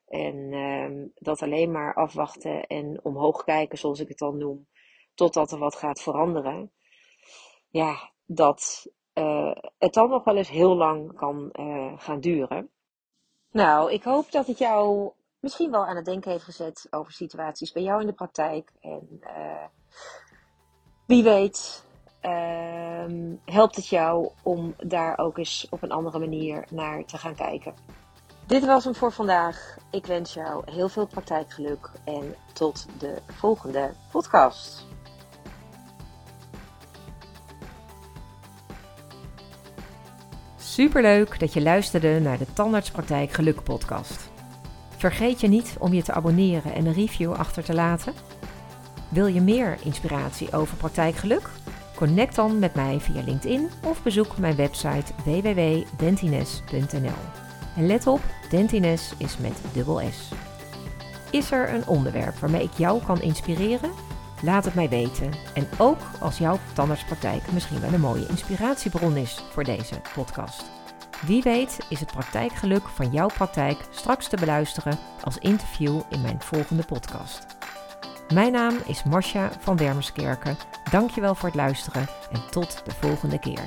En 0.08 0.36
uh, 0.36 1.08
dat 1.15 1.41
alleen 1.41 1.72
maar 1.72 1.94
afwachten 1.94 2.68
en 2.68 3.00
omhoog 3.04 3.44
kijken, 3.44 3.78
zoals 3.78 4.00
ik 4.00 4.08
het 4.08 4.18
dan 4.18 4.38
noem, 4.38 4.68
totdat 5.13 5.52
er 5.52 5.58
wat 5.58 5.76
gaat 5.76 6.02
veranderen. 6.02 6.72
Ja, 7.70 8.12
dat 8.26 8.91
uh, 9.13 9.56
het 9.78 9.94
dan 9.94 10.10
nog 10.10 10.24
wel 10.24 10.36
eens 10.36 10.50
heel 10.50 10.76
lang 10.76 11.15
kan 11.15 11.50
uh, 11.54 11.94
gaan 11.98 12.20
duren. 12.20 12.70
Nou, 13.52 13.91
ik 13.91 14.04
hoop 14.04 14.32
dat 14.32 14.48
het 14.48 14.58
jou 14.58 15.12
misschien 15.39 15.72
wel 15.72 15.86
aan 15.86 15.96
het 15.96 16.06
denken 16.06 16.32
heeft 16.32 16.44
gezet 16.44 16.88
over 16.89 17.12
situaties 17.12 17.72
bij 17.72 17.84
jou 17.84 18.02
in 18.02 18.08
de 18.08 18.13
praktijk. 18.13 18.72
En 18.82 19.08
uh, 19.22 19.65
wie 21.06 21.24
weet, 21.24 21.86
uh, 22.22 23.39
helpt 23.46 23.76
het 23.76 23.88
jou 23.88 24.32
om 24.44 24.76
daar 24.78 25.18
ook 25.18 25.38
eens 25.38 25.68
op 25.70 25.82
een 25.82 25.91
andere 25.91 26.20
manier 26.20 26.68
naar 26.72 27.06
te 27.06 27.18
gaan 27.18 27.36
kijken. 27.36 27.74
Dit 28.47 28.65
was 28.65 28.84
hem 28.84 28.95
voor 28.95 29.12
vandaag. 29.12 29.77
Ik 29.89 30.05
wens 30.05 30.34
jou 30.34 30.71
heel 30.71 30.89
veel 30.89 31.05
praktijkgeluk 31.05 31.91
en 32.03 32.36
tot 32.53 32.86
de 32.97 33.21
volgende 33.27 33.91
podcast. 34.12 34.86
Superleuk 40.58 41.39
dat 41.39 41.53
je 41.53 41.62
luisterde 41.62 42.19
naar 42.19 42.38
de 42.38 42.53
Tandartspraktijk 42.53 43.31
Geluk 43.31 43.63
podcast. 43.63 44.29
Vergeet 44.97 45.41
je 45.41 45.47
niet 45.47 45.75
om 45.79 45.93
je 45.93 46.03
te 46.03 46.13
abonneren 46.13 46.73
en 46.73 46.86
een 46.86 46.93
review 46.93 47.34
achter 47.34 47.63
te 47.63 47.73
laten. 47.73 48.13
Wil 49.10 49.27
je 49.27 49.41
meer 49.41 49.77
inspiratie 49.84 50.53
over 50.53 50.77
praktijkgeluk? 50.77 51.49
Connect 51.95 52.36
dan 52.36 52.60
met 52.60 52.75
mij 52.75 52.99
via 52.99 53.21
LinkedIn 53.21 53.69
of 53.84 54.03
bezoek 54.03 54.38
mijn 54.38 54.55
website 54.55 55.13
www.dentines.nl. 55.23 57.44
En 57.75 57.85
let 57.85 58.07
op, 58.07 58.21
Dentines 58.49 59.13
is 59.17 59.38
met 59.38 59.61
dubbel 59.73 60.01
S. 60.11 60.29
Is 61.31 61.51
er 61.51 61.73
een 61.73 61.88
onderwerp 61.88 62.38
waarmee 62.38 62.63
ik 62.63 62.73
jou 62.77 63.03
kan 63.03 63.21
inspireren? 63.21 63.91
Laat 64.41 64.65
het 64.65 64.73
mij 64.73 64.89
weten. 64.89 65.31
En 65.53 65.67
ook 65.77 65.99
als 66.19 66.38
jouw 66.38 66.59
tandartspraktijk 66.73 67.51
misschien 67.51 67.79
wel 67.79 67.93
een 67.93 67.99
mooie 67.99 68.27
inspiratiebron 68.27 69.17
is 69.17 69.43
voor 69.51 69.63
deze 69.63 70.01
podcast. 70.13 70.63
Wie 71.25 71.41
weet 71.41 71.77
is 71.89 71.99
het 71.99 72.11
praktijkgeluk 72.11 72.88
van 72.88 73.11
jouw 73.11 73.27
praktijk 73.27 73.77
straks 73.89 74.27
te 74.27 74.38
beluisteren 74.38 74.97
als 75.23 75.38
interview 75.38 76.01
in 76.09 76.21
mijn 76.21 76.41
volgende 76.41 76.85
podcast. 76.85 77.45
Mijn 78.33 78.51
naam 78.51 78.75
is 78.85 79.03
Marcia 79.03 79.51
van 79.59 79.77
Wermerskerken. 79.77 80.57
Dankjewel 80.91 81.35
voor 81.35 81.49
het 81.49 81.57
luisteren 81.57 82.07
en 82.31 82.41
tot 82.51 82.81
de 82.85 82.91
volgende 82.91 83.39
keer. 83.39 83.63